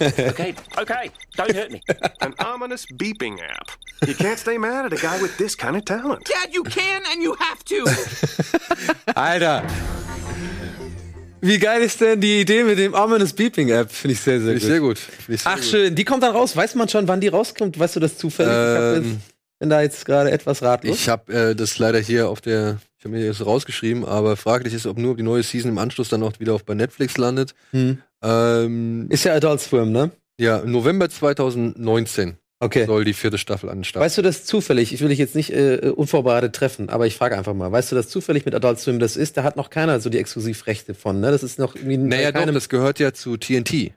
[0.01, 1.81] Okay, okay, don't hurt me.
[2.21, 3.71] An ominous beeping app.
[4.07, 6.25] You can't stay mad at a guy with this kind of talent.
[6.27, 7.85] Dad, you can and you have to.
[9.15, 9.63] Alter!
[11.41, 13.91] Wie geil ist denn die Idee mit dem Ominous Beeping App?
[13.91, 14.71] Finde ich sehr, sehr Finde ich gut.
[14.71, 14.99] sehr gut.
[14.99, 15.65] Finde ich sehr Ach gut.
[15.65, 16.57] schön, die kommt dann raus.
[16.57, 17.79] Weiß man schon, wann die rauskommt?
[17.79, 18.51] Weißt du das zufällig?
[18.53, 20.97] ich Ähm, jetzt, bin da jetzt gerade etwas ratlos.
[20.97, 24.73] Ich habe äh, das leider hier auf der, ich habe mir das rausgeschrieben, aber fraglich
[24.73, 27.55] ist, ob nur die neue Season im Anschluss dann auch wieder auf bei Netflix landet.
[27.73, 28.01] Hm.
[28.25, 30.11] Ähm, Ist ja Adult Swim, ne?
[30.41, 32.87] ja, im November 2019 Okay.
[32.87, 34.03] soll die vierte Staffel an den Start.
[34.03, 34.95] Weißt du das zufällig?
[34.95, 37.71] Ich will dich jetzt nicht äh, unvorbereitet treffen, aber ich frage einfach mal.
[37.71, 39.37] Weißt du das zufällig mit Adult Swim das ist?
[39.37, 41.31] Da hat noch keiner so die Exklusivrechte von, ne?
[41.31, 43.93] Das ist noch irgendwie naja, doch, keinem, das gehört ja zu TNT.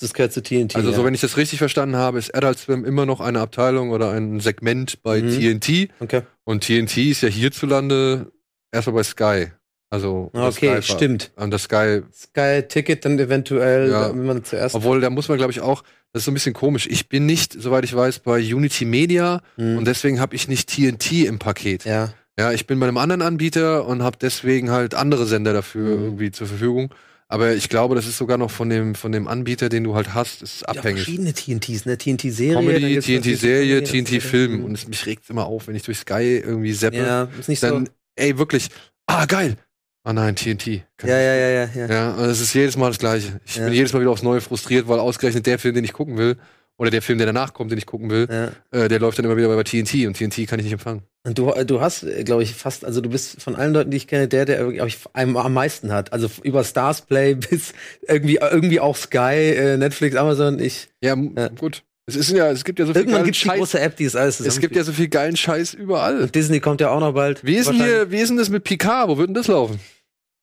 [0.00, 0.76] das gehört zu TNT.
[0.76, 0.96] Also, ja.
[0.96, 4.10] so wenn ich das richtig verstanden habe, ist Adult Swim immer noch eine Abteilung oder
[4.10, 5.30] ein Segment bei Mhm.
[5.60, 5.88] TNT.
[6.00, 6.22] okay.
[6.44, 8.30] Und TNT ist ja hierzulande
[8.70, 9.46] erstmal bei Sky.
[9.90, 11.32] Also, Okay, Sky stimmt.
[11.36, 14.10] Und das Sky, Sky Ticket dann eventuell, Ja.
[14.10, 14.74] wenn man zuerst.
[14.76, 15.82] obwohl, da muss man, glaube ich, auch,
[16.12, 16.86] das ist so ein bisschen komisch.
[16.88, 19.78] Ich bin nicht, soweit ich weiß, bei Unity Media Mhm.
[19.78, 21.84] und deswegen habe ich nicht TNT im Paket.
[21.84, 22.52] Ja, ja.
[22.52, 26.04] ich bin bei einem anderen Anbieter und habe deswegen halt andere Sender dafür Mhm.
[26.04, 26.94] irgendwie zur Verfügung.
[27.26, 30.14] Aber ich glaube, das ist sogar noch von dem, von dem Anbieter, den du halt
[30.14, 31.02] hast, ist Ja, abhängig.
[31.04, 31.96] verschiedene TNTs, ne?
[31.96, 32.56] TNT-Serie.
[32.56, 34.64] Comedy, TNT-Serie, TNT-Film.
[34.64, 36.96] Und es, mich regt immer auf, wenn ich durch Sky irgendwie seppe.
[36.96, 37.92] Ja, ist nicht dann, so.
[38.16, 38.68] ey, wirklich,
[39.06, 39.56] ah, geil.
[40.02, 40.66] Ah nein, TNT.
[41.02, 41.86] Ja, ja, ja, ja, ja.
[41.86, 43.40] Ja, und es ist jedes Mal das Gleiche.
[43.44, 43.64] Ich Ja.
[43.66, 46.36] bin jedes Mal wieder aufs Neue frustriert, weil ausgerechnet der Film, den ich gucken will,
[46.78, 48.52] oder der Film, der danach kommt, den ich gucken will, ja.
[48.84, 51.02] äh, der läuft dann immer wieder bei TNT und TNT kann ich nicht empfangen.
[51.26, 54.06] Und du, du hast, glaube ich, fast, also du bist von allen Leuten, die ich
[54.06, 56.14] kenne, der, der, ich, am, am meisten hat.
[56.14, 57.74] Also über Stars Play bis
[58.08, 60.58] irgendwie, irgendwie auch Sky, äh, Netflix, Amazon.
[60.58, 61.48] Ich, Ja, Ja.
[61.48, 61.82] gut.
[62.16, 63.58] Es ist ja, es gibt ja so viel irgendwann geilen gibt's die Scheiß.
[63.58, 66.22] große App, die ist alles Es gibt ja so viel geilen Scheiß überall.
[66.22, 67.44] Und Disney kommt ja auch noch bald.
[67.44, 69.08] Wie ist denn hier, wie ist denn das mit Picard?
[69.08, 69.80] Wo wird denn das laufen?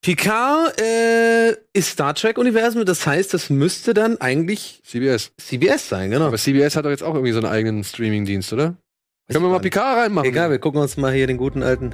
[0.02, 5.32] Picard äh, ist Star Trek-Universum, das heißt, das müsste dann eigentlich CBS.
[5.38, 6.28] CBS sein, genau.
[6.28, 8.78] Aber CBS hat doch jetzt auch irgendwie so einen eigenen Streaming-Dienst, oder?
[9.30, 10.30] Können wir mal Picard reinmachen?
[10.30, 11.94] Egal, wir gucken uns mal hier den guten alten.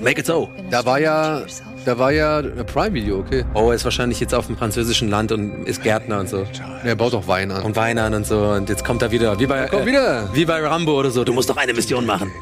[0.00, 0.50] Make it so.
[0.70, 1.42] Da war ja,
[1.84, 3.44] da war ja äh, Prime Video, okay.
[3.54, 6.44] Oh, er ist wahrscheinlich jetzt auf dem französischen Land und ist Gärtner und so.
[6.84, 7.62] Er baut doch Wein an.
[7.62, 8.38] Und Wein an und so.
[8.40, 9.38] Und jetzt kommt er wieder.
[9.38, 10.28] Wie bei, äh, wieder.
[10.32, 11.24] wie bei Rambo oder so.
[11.24, 12.32] Du musst doch eine Mission machen.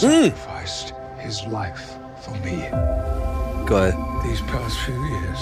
[0.00, 0.32] Hm.
[0.32, 2.68] sacrificed his life for me.
[3.66, 3.94] Geil.
[4.24, 5.38] These past few years,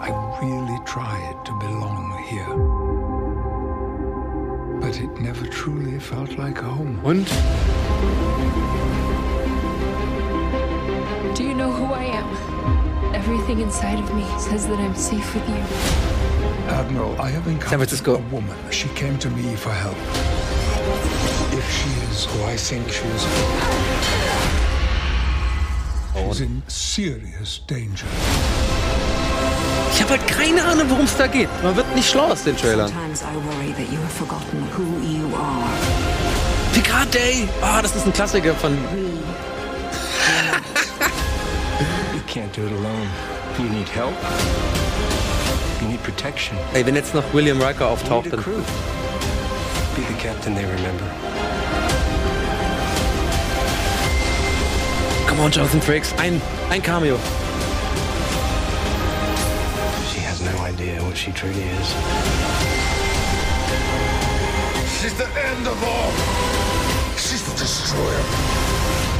[0.00, 0.10] I
[0.42, 2.87] really tried to belong here.
[4.80, 7.00] But it never truly felt like home.
[7.04, 7.26] Und?
[11.36, 13.14] Do you know who I am?
[13.14, 15.62] Everything inside of me says that I'm safe with you.
[16.68, 18.16] Admiral, I have encountered Francisco.
[18.16, 18.56] a woman.
[18.70, 19.96] She came to me for help.
[21.52, 23.26] If she is who I think she is,
[26.14, 28.06] she's in serious danger.
[29.92, 31.48] Ich habe halt keine Ahnung, worum es da geht.
[31.62, 32.92] Man wird nicht schlau aus den Trailern.
[36.72, 37.48] Picard Day.
[37.62, 38.72] Ah, das ist ein Klassiker von.
[42.14, 43.08] You can't do it alone.
[43.58, 44.14] You need help.
[45.80, 46.56] You need protection.
[46.74, 48.42] Ey, wenn jetzt noch William Riker auftaucht, dann.
[48.42, 51.06] Be the captain they remember.
[55.26, 56.14] Come on, Jonathan Frakes.
[56.18, 57.18] Ein, ein Cameo.
[60.78, 61.88] Idea what she truly is.
[64.98, 66.12] She's the end of all.
[67.16, 68.22] She's the destroyer.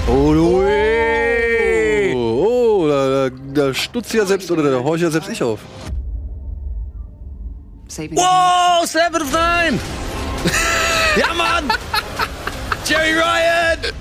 [0.07, 0.49] Oh, du.
[2.17, 5.61] Oh, oh da, da, da stutzt ja selbst, oder da horch ja selbst ich auf.
[7.89, 9.81] Saving Wow, Seven of Nine.
[11.17, 11.73] ja, Mann.
[12.87, 13.98] Jerry Ryan.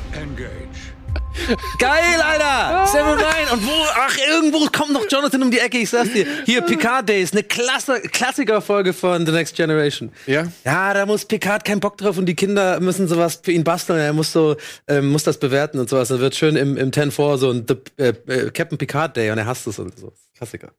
[1.80, 2.88] Geil, Alter!
[2.88, 3.52] Seven of Nine.
[3.54, 6.26] Und wo, ach, irgendwo kommt noch Jonathan um die Ecke, ich sag's dir.
[6.46, 10.12] Hier, Picard Days, eine Klasse, Klassikerfolge von The Next Generation.
[10.26, 10.48] Ja?
[10.66, 14.00] Ja, da muss Picard keinen Bock drauf und die Kinder müssen sowas für ihn basteln.
[14.00, 14.56] Er muss so,
[14.88, 16.10] ähm, muss das bewerten und sowas.
[16.10, 19.38] Dann wird schön im, im 10-4 so ein The, äh, äh, Captain Picard Day und
[19.38, 20.14] er hasst es und so.
[20.36, 20.72] Klassiker.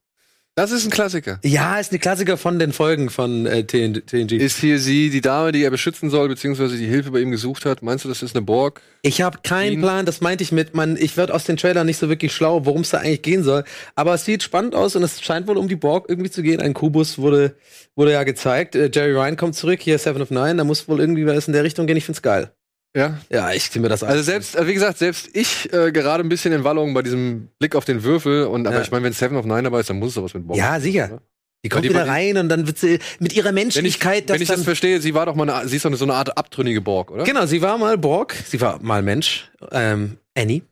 [0.58, 1.38] Das ist ein Klassiker.
[1.44, 4.32] Ja, ist eine Klassiker von den Folgen von äh, TN TNG.
[4.32, 7.64] Ist hier sie die Dame, die er beschützen soll, beziehungsweise die Hilfe bei ihm gesucht
[7.64, 7.80] hat?
[7.80, 8.82] Meinst du, das ist eine Borg?
[9.02, 11.86] Ich habe keinen Ihn- Plan, das meinte ich mit, man, ich werd aus den Trailern
[11.86, 13.62] nicht so wirklich schlau, worum es da eigentlich gehen soll.
[13.94, 16.60] Aber es sieht spannend aus und es scheint wohl um die Borg irgendwie zu gehen.
[16.60, 17.54] Ein Kubus wurde,
[17.94, 18.74] wurde ja gezeigt.
[18.74, 21.52] Äh, Jerry Ryan kommt zurück, hier Seven of Nine, da muss wohl irgendwie was in
[21.52, 21.96] der Richtung gehen.
[21.96, 22.50] Ich find's geil.
[22.96, 23.18] Ja.
[23.30, 24.08] Ja, ich zieh mir das an.
[24.10, 27.48] Also selbst, also wie gesagt, selbst ich äh, gerade ein bisschen in Wallung bei diesem
[27.58, 28.44] Blick auf den Würfel.
[28.46, 28.82] Und aber Ja.
[28.82, 30.58] ich meine, wenn Seven of Nine dabei ist, dann muss es doch was mit Borg.
[30.58, 31.06] Ja, sicher.
[31.12, 31.22] oder?
[31.64, 34.40] Die kommt die- wieder rein und dann wird sie mit ihrer Wenn ich, Menschlichkeit, wenn
[34.40, 36.80] ich das verstehe, sie war doch mal eine, sie ist doch so eine Art abtrünnige
[36.80, 37.24] Borg, oder?
[37.24, 40.62] Genau, sie war mal Borg, sie war mal Mensch, ähm, Annie.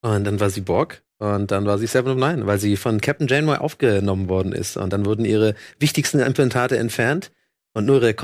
[0.00, 1.02] Und dann war sie Borg.
[1.18, 4.76] Und dann war sie Seven of Nine, weil sie von Captain Janeway aufgenommen worden ist.
[4.76, 7.30] Und dann wurden ihre wichtigsten Implantate entfernt
[7.74, 8.14] und nur ihre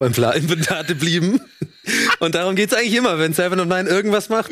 [0.00, 1.40] Kortikal-Implantate blieben.
[2.20, 4.50] und darum geht's eigentlich immer, wenn Seven of Nine irgendwas macht.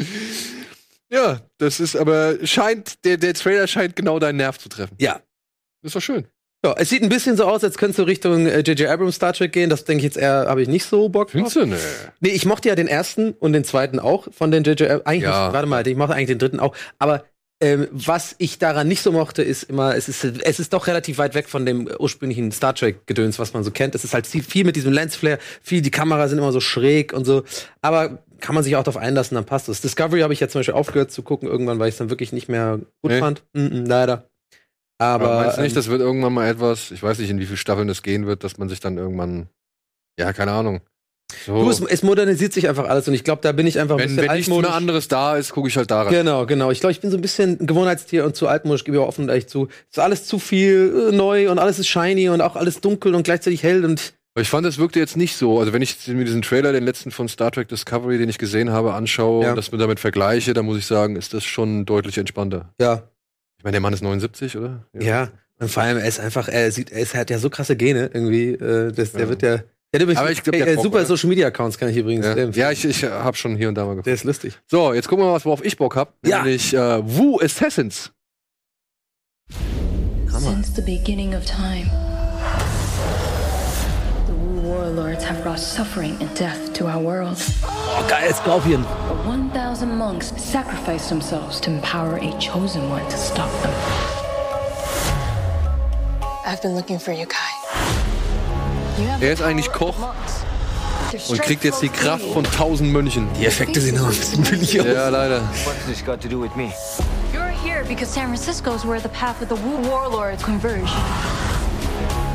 [1.11, 4.95] Ja, das ist aber scheint der der Trailer scheint genau deinen Nerv zu treffen.
[4.99, 5.21] Ja.
[5.83, 6.27] Ist doch schön.
[6.65, 8.89] Ja, es sieht ein bisschen so aus, als könntest du Richtung äh, J.J.
[8.91, 9.71] Abrams Star Trek gehen.
[9.71, 11.53] Das denke ich jetzt eher, habe ich nicht so Bock drauf.
[11.53, 11.67] Findest du?
[11.67, 11.77] Nee.
[12.21, 14.85] Nee, ich mochte ja den ersten und den zweiten auch von den JJ.
[14.89, 15.53] Ab- Eigentlich, Ja.
[15.53, 16.75] warte mal, ich mochte eigentlich den dritten auch.
[16.99, 17.25] Aber
[17.61, 21.19] ähm, was ich daran nicht so mochte, ist immer, es ist, es ist doch relativ
[21.19, 23.95] weit weg von dem ursprünglichen Star Trek-Gedöns, was man so kennt.
[23.97, 27.13] Es ist halt viel- viel mit diesem Lensflare, viel, die Kameras sind immer so schräg
[27.13, 27.43] und so.
[27.83, 29.81] Aber kann man sich auch darauf einlassen, dann passt es.
[29.81, 32.33] Discovery habe ich ja zum Beispiel aufgehört zu gucken, irgendwann, weil ich es dann wirklich
[32.33, 33.19] nicht mehr gut Nee.
[33.19, 33.43] fand.
[33.55, 34.29] Mm -mm, leider.
[35.01, 37.39] Aber, Aber, meinst du nicht, ähm, das wird irgendwann mal etwas, ich weiß nicht, in
[37.41, 39.49] wie viele Staffeln das gehen wird, dass man sich dann irgendwann,
[40.19, 40.81] ja, keine Ahnung.
[41.45, 43.97] So, du, es, es modernisiert sich einfach alles und ich glaube, da bin ich einfach
[43.97, 44.71] ein wenn, bisschen wenn nichts altmodisch.
[44.71, 46.13] mehr anderes da ist, gucke ich halt daran.
[46.13, 46.71] Genau, genau.
[46.71, 49.09] Ich glaube, ich bin so ein bisschen ein Gewohnheitstier und zu altmodisch, gebe ich auch
[49.09, 49.69] offen und ehrlich zu.
[49.91, 53.15] Es ist alles zu viel äh, neu und alles ist shiny und auch alles dunkel
[53.15, 55.61] und gleichzeitig hell und Aber ich fand, es wirkte jetzt nicht so.
[55.61, 58.71] Also wenn ich mir diesen Trailer, den letzten von Star Trek Discovery, den ich gesehen
[58.71, 59.51] habe, anschaue Ja.
[59.51, 62.73] und das mir damit vergleiche, dann muss ich sagen, ist das schon deutlich entspannter.
[62.81, 63.03] Ja.
[63.59, 64.87] Ich meine, der Mann ist 79, oder?
[64.99, 65.29] Ja.
[65.61, 68.53] Und vor allem, er ist einfach, er sieht, er hat ja so krasse Gene irgendwie.
[68.53, 69.59] Äh, das, Der wird ja.
[69.93, 71.07] Der hat übrigens, Aber ich glaub, der äh, Bock, super oder?
[71.07, 72.53] Social Media Accounts kann ich übrigens Ja, empfehlen.
[72.53, 74.07] ja ich, ich habe schon hier und da mal geguckt.
[74.07, 74.59] Der ist lustig.
[74.67, 76.13] So, jetzt gucken wir mal, was worauf ich Bock hab.
[76.27, 76.39] Ja.
[76.43, 78.11] Nämlich äh, Wu Assassins.
[80.29, 81.91] Since the beginning of time,
[84.27, 87.39] the Wu warlords have brought suffering and death to our world.
[87.65, 88.85] Oh, geil, Scorpion.
[89.09, 93.73] But 1,000 monks sacrificed themselves to empower a chosen one to stop them.
[96.47, 97.58] I've been looking for you, Kai.
[99.21, 99.95] Er ist eigentlich Koch
[101.29, 103.29] und kriegt jetzt die Kraft von tausend Mönchen.
[103.39, 104.87] Die Effekte sehen aber ein bisschen billig aus.
[104.87, 105.41] Ja, leider.
[105.65, 106.73] What's this got to do with me?
[107.33, 110.91] You're here because San Francisco is where the path of the Wu warlords converge.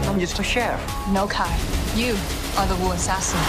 [0.07, 0.80] I'm just a chef.
[1.11, 1.49] No, Kai.
[1.95, 2.16] You
[2.57, 3.39] are the Wu assassin.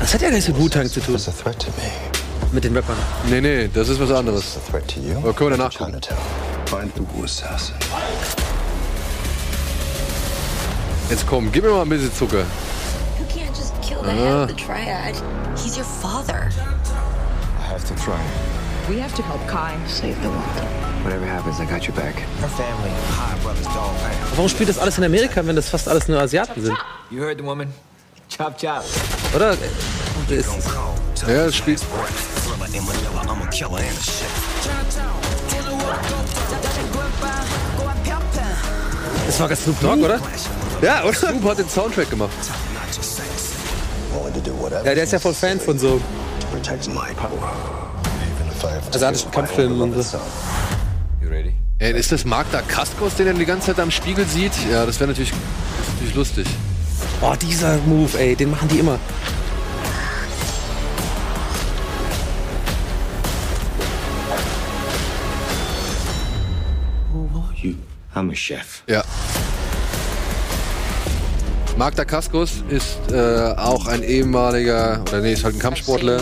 [0.00, 1.14] Das hat ja gar nichts mit Wu-Tang zu tun.
[1.14, 1.90] It's a threat to me.
[2.52, 2.96] Mit den Rappern.
[3.28, 4.56] Nee, nee, das ist was anderes.
[4.56, 5.16] It's a threat to you.
[5.18, 6.00] Aber können wir danach gucken.
[6.66, 7.74] Find the Wu assassin.
[11.10, 12.44] Jetzt komm, gib mir mal ein bisschen Zucker.
[13.18, 15.14] You can't just kill the head of the triad.
[15.56, 16.50] He's your father.
[17.58, 18.20] I have to try.
[18.88, 20.68] We have to help Kai save the world.
[21.04, 22.14] Whatever happens, I got your back.
[22.40, 24.12] Her family, hi, brothers, dog, man.
[24.34, 26.76] Warum spielt das alles in Amerika, wenn das fast alles nur Asiaten sind?
[27.10, 27.72] You heard the woman?
[28.28, 28.84] Chop, chop.
[29.34, 29.56] Oder?
[30.28, 30.46] Das,
[31.26, 31.80] Ja, das spielt.
[39.26, 40.20] das war ganz Snoop Dogg, oder?
[40.80, 41.12] Ja, oder?
[41.12, 42.30] Snoop hat den Soundtrack gemacht.
[44.84, 45.98] Ja, der ist ja voll Fan von so
[46.40, 47.52] to protect my power.
[48.36, 50.18] Even if I have to asiatischen Kampffilmen und so.
[51.20, 51.54] You ready?
[51.80, 54.52] Ey, ist das Magda Kaskos, den er die ganze Zeit am Spiegel sieht?
[54.70, 55.32] Ja, das wäre natürlich,
[55.94, 56.46] natürlich lustig.
[57.20, 58.98] Oh, dieser Move, ey, den machen die immer.
[67.60, 67.74] You.
[68.14, 68.82] I'm a chef.
[68.86, 69.02] Ja.
[71.78, 76.20] Magda Kaskos ist äh, auch ein ehemaliger, oder nee, ist halt ein Kampfsportler,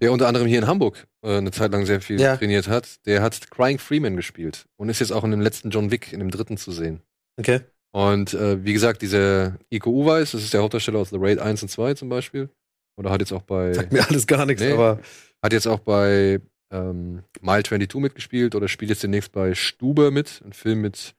[0.00, 2.36] der unter anderem hier in Hamburg äh, eine Zeit lang sehr viel Ja.
[2.36, 3.04] trainiert hat.
[3.06, 6.20] Der hat Crying Freeman gespielt und ist jetzt auch in dem letzten John Wick, in
[6.20, 7.02] dem dritten zu sehen.
[7.38, 7.60] Okay.
[7.90, 11.62] Und äh, wie gesagt, dieser Iko Uweis, das ist der Hauptdarsteller aus The Raid 1
[11.64, 12.48] und 2 zum Beispiel.
[12.96, 13.72] Oder hat jetzt auch bei.
[13.74, 14.72] Sagt mir alles gar nichts, Nee.
[14.72, 15.00] aber.
[15.42, 16.40] Hat jetzt auch bei
[16.72, 21.14] ähm, Mile 22 mitgespielt oder spielt jetzt demnächst bei Stube mit, ein Film mit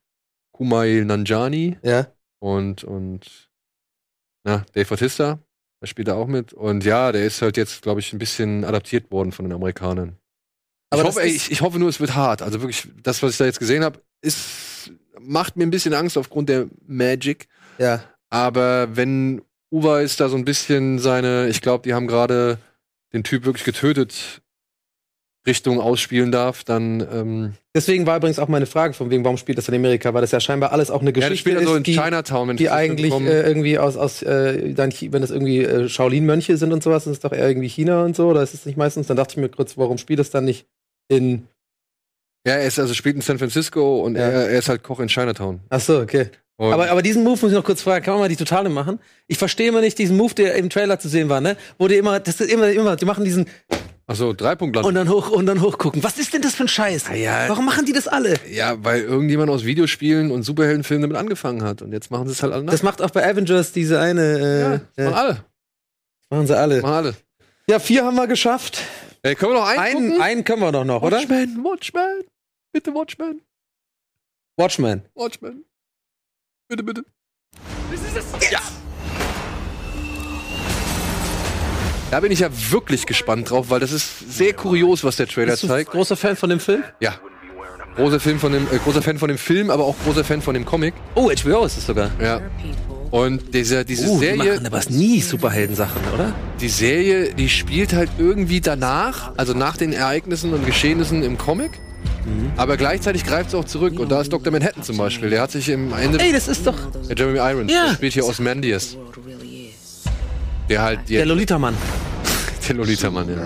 [0.53, 2.07] Kumail Nanjani Ja.
[2.43, 3.49] Und, und
[4.43, 5.39] na, Dave Bautista,
[5.81, 6.51] der spielt da auch mit.
[6.51, 10.17] Und ja, der ist halt jetzt, glaube ich, ein bisschen adaptiert worden von den Amerikanern.
[10.89, 12.41] Aber ich, hoffe, ey, ist- ich, ich hoffe nur, es wird hart.
[12.41, 16.17] Also wirklich, das, was ich da jetzt gesehen habe, ist macht mir ein bisschen Angst
[16.17, 17.47] aufgrund der Magic.
[17.77, 18.03] Ja.
[18.29, 19.41] Aber wenn
[19.71, 22.57] Uweis da so ein bisschen seine, ich glaube, die haben gerade
[23.13, 24.41] den Typ wirklich getötet,
[25.45, 29.57] Richtung ausspielen darf, dann ähm, Deswegen war übrigens auch meine Frage, von wegen, warum spielt
[29.57, 30.13] das in Amerika?
[30.13, 31.93] Weil das ja scheinbar alles auch eine ja, das Geschichte spielt also ist, in die,
[31.95, 35.89] Chinatown, wenn die richtig eigentlich äh, irgendwie aus, aus äh, dann, wenn das irgendwie äh,
[35.89, 38.65] Shaolin-Mönche sind und sowas, ist es doch eher irgendwie China und so, oder ist es
[38.65, 39.07] nicht meistens?
[39.07, 40.67] Dann dachte ich mir kurz, warum spielt das dann nicht
[41.09, 41.47] in.
[42.47, 44.21] ja, er ist also spielt in San Francisco und Ja.
[44.21, 45.59] er, er ist halt Koch in Chinatown.
[45.69, 46.27] Ach so, okay.
[46.57, 48.69] Und Aber, aber diesen Move muss ich noch kurz fragen, kann man mal die Totale
[48.69, 48.99] machen?
[49.27, 51.57] Ich verstehe immer nicht diesen Move, der im Trailer zu sehen war, ne?
[51.79, 53.47] Wo die immer, das ist immer, immer, die machen diesen
[54.05, 54.85] Achso, Dreipunktland.
[54.85, 56.03] und dann hoch und dann hochgucken.
[56.03, 57.05] Was ist denn das für ein Scheiß?
[57.15, 57.47] ja.
[57.47, 58.35] Warum machen die das alle?
[58.51, 61.81] Ja, weil irgendjemand aus Videospielen und Superheldenfilmen damit angefangen hat.
[61.81, 62.71] Und jetzt machen sie es halt alle nach.
[62.73, 64.21] Das macht auch bei Avengers diese eine.
[64.21, 65.45] Äh, ja, das machen alle.
[66.29, 66.81] machen sie alle.
[66.81, 67.15] Machen alle.
[67.69, 68.79] Ja, vier haben wir geschafft.
[69.21, 70.21] Ey, können wir noch einen, Einen, gucken?
[70.21, 71.17] einen können wir doch noch, oder?
[71.19, 72.23] Watchmen, Watchmen.
[72.73, 73.41] Bitte Watchmen,
[74.57, 75.03] Watchmen.
[75.15, 75.63] Watchmen.
[76.67, 77.05] Bitte, bitte.
[82.13, 85.53] Da bin ich ja wirklich gespannt drauf, weil das ist sehr kurios, was der Trailer
[85.53, 85.89] Bist du zeigt.
[85.89, 86.83] großer Fan von dem Film?
[86.99, 87.15] Ja.
[87.95, 90.53] Großer, Film von dem, äh, großer Fan von dem Film, aber auch großer Fan von
[90.53, 90.93] dem Comic.
[91.15, 92.11] Oh, HBO ist es sogar.
[92.21, 92.39] Ja.
[93.09, 96.35] Und dieser, diese Oh, die Serie, machen aber nie Superheldensachen, oder?
[96.61, 101.71] die Serie, die spielt halt irgendwie danach, also nach den Ereignissen und Geschehnissen im Comic.
[102.57, 103.99] Aber gleichzeitig greift es auch zurück.
[103.99, 104.51] Und da ist Dr.
[104.51, 105.29] Manhattan zum Beispiel.
[105.29, 106.19] Der hat sich im Ende.
[106.19, 106.75] Ey, das ist doch
[107.17, 107.87] Jeremy Irons, Ja.
[107.87, 108.97] der spielt hier Osmandias.
[110.73, 111.75] Der halt der der, Lolita-Mann.
[112.67, 113.45] der Lolita-Mann, ja.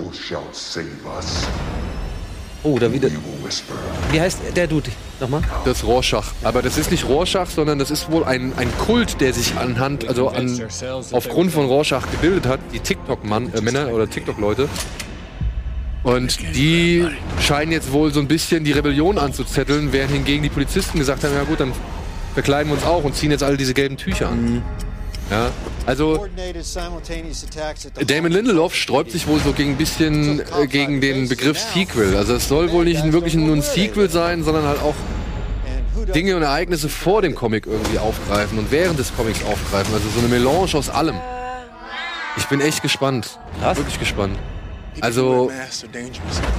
[2.63, 3.09] Oh, da wieder.
[4.11, 4.91] Wie heißt der Dude?
[5.19, 5.41] Nochmal?
[5.65, 6.32] Das Rorschach.
[6.41, 10.07] Aber das ist nicht Rorschach, sondern das ist wohl ein, ein Kult, der sich anhand,
[10.07, 10.69] also an,
[11.11, 12.61] aufgrund von Rorschach gebildet hat.
[12.73, 14.69] Die TikTok-Männer oder TikTok-Leute.
[16.03, 17.05] Und die
[17.41, 21.34] scheinen jetzt wohl so ein bisschen die Rebellion anzuzetteln, während hingegen die Polizisten gesagt haben,
[21.34, 21.73] ja gut, dann
[22.36, 24.63] verkleiden wir uns auch und ziehen jetzt alle diese gelben Tücher an.
[25.30, 25.51] Ja,
[25.86, 26.25] also
[28.05, 32.15] Damon Lindelof sträubt sich wohl so gegen ein bisschen äh, gegen den Begriff Sequel.
[32.15, 34.95] Also es soll wohl nicht wirklich nur ein Sequel sein, sondern halt auch
[36.13, 39.93] Dinge und Ereignisse vor dem Comic irgendwie aufgreifen und während des Comics aufgreifen.
[39.93, 41.15] Also so eine Melange aus allem.
[42.38, 43.39] Ich bin echt gespannt.
[43.59, 43.78] Krass.
[43.78, 44.38] Wirklich gespannt.
[45.01, 45.51] Also,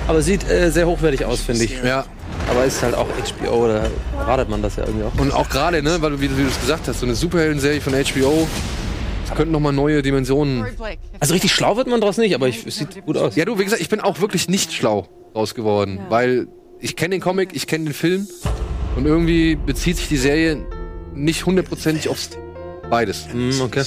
[0.07, 1.83] Aber sieht äh, sehr hochwertig aus, finde ich.
[1.83, 2.05] ja.
[2.51, 3.89] Aber ist halt auch HBO, da
[4.19, 5.21] radet man das ja irgendwie auch.
[5.21, 7.15] Und auch gerade, ne, weil du, wie du wie du es gesagt hast, so eine
[7.15, 8.49] Superhelden-Serie von HBO,
[9.27, 10.65] das könnten noch mal neue Dimensionen.
[11.21, 13.37] Also richtig schlau wird man draus nicht, aber ich, es sieht gut aus.
[13.37, 16.49] Ja, du, wie gesagt, ich bin auch wirklich nicht schlau raus geworden, weil
[16.81, 18.27] ich kenne den Comic, ich kenne den Film
[18.97, 20.65] und irgendwie bezieht sich die Serie
[21.15, 22.19] nicht hundertprozentig auf
[22.89, 23.27] beides.
[23.33, 23.85] Mm, okay.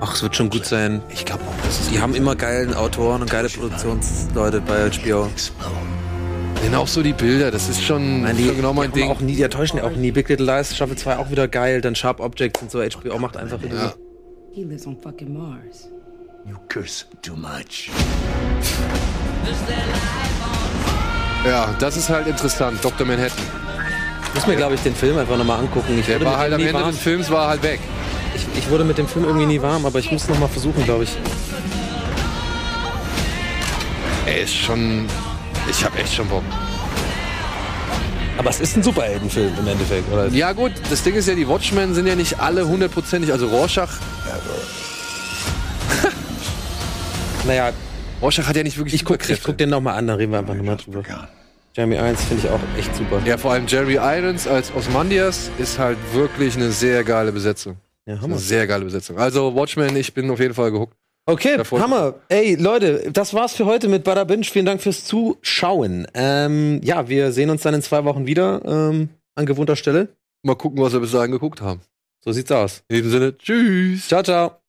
[0.00, 1.02] Ach, es wird schon gut sein.
[1.10, 5.28] Ich glaube auch, das ist Die haben immer geilen Autoren und geile Produktionsleute bei HBO.
[6.62, 9.10] Denn auch so die Bilder, das ist schon, Nein, die, schon genau mein die, Ding.
[9.10, 10.10] Auch nie, die enttäuschen ja auch nie.
[10.10, 11.80] Big Little Lies, Staffel 2 auch wieder geil.
[11.80, 12.80] Dann Sharp Objects und so.
[12.80, 13.82] HBO macht einfach irgendwie.
[13.82, 13.94] Ja.
[14.52, 15.88] He lives on fucking Mars.
[16.46, 17.90] You curse too much.
[21.46, 22.78] Ja, das ist halt interessant.
[22.84, 23.06] Dr.
[23.06, 23.38] Manhattan.
[24.28, 25.98] Ich muss mir, glaube ich, den Film einfach nochmal angucken.
[25.98, 26.90] Ich Der wurde war mit halt dem am Ende warm.
[26.92, 27.80] des Films war halt weg.
[28.34, 30.84] Ich, ich wurde mit dem Film irgendwie nie warm, aber ich muss noch mal versuchen,
[30.84, 31.16] glaube ich.
[34.26, 35.06] Er ist schon.
[35.70, 36.42] Ich habe echt schon Bock.
[38.36, 40.26] Aber es ist ein Superheldenfilm im Endeffekt, oder?
[40.28, 43.30] Ja gut, das Ding ist ja, die Watchmen sind ja nicht alle hundertprozentig.
[43.32, 43.90] Also Rorschach,
[47.46, 47.72] Naja,
[48.20, 50.32] Rorschach hat ja nicht wirklich ich guck, ich guck den noch mal an, da reden
[50.32, 51.02] wir einfach nochmal drüber.
[51.76, 53.22] Jeremy 1 finde ich auch echt super.
[53.24, 57.76] Ja, vor allem Jerry Irons als Osmandias ist halt wirklich eine sehr geile Besetzung.
[58.06, 59.18] Ja, Eine sehr geile Besetzung.
[59.18, 60.96] Also Watchmen, ich bin auf jeden Fall gehuckt.
[61.30, 62.14] Okay, Davor- Hammer.
[62.28, 64.44] Ey, Leute, das war's für heute mit Bada Binge.
[64.44, 66.06] Vielen Dank fürs Zuschauen.
[66.14, 70.08] Ähm, ja, wir sehen uns dann in zwei Wochen wieder ähm, an gewohnter Stelle.
[70.42, 71.80] Mal gucken, was wir bis dahin geguckt haben.
[72.24, 72.82] So sieht's aus.
[72.88, 74.08] In diesem Sinne, tschüss.
[74.08, 74.59] Ciao, ciao.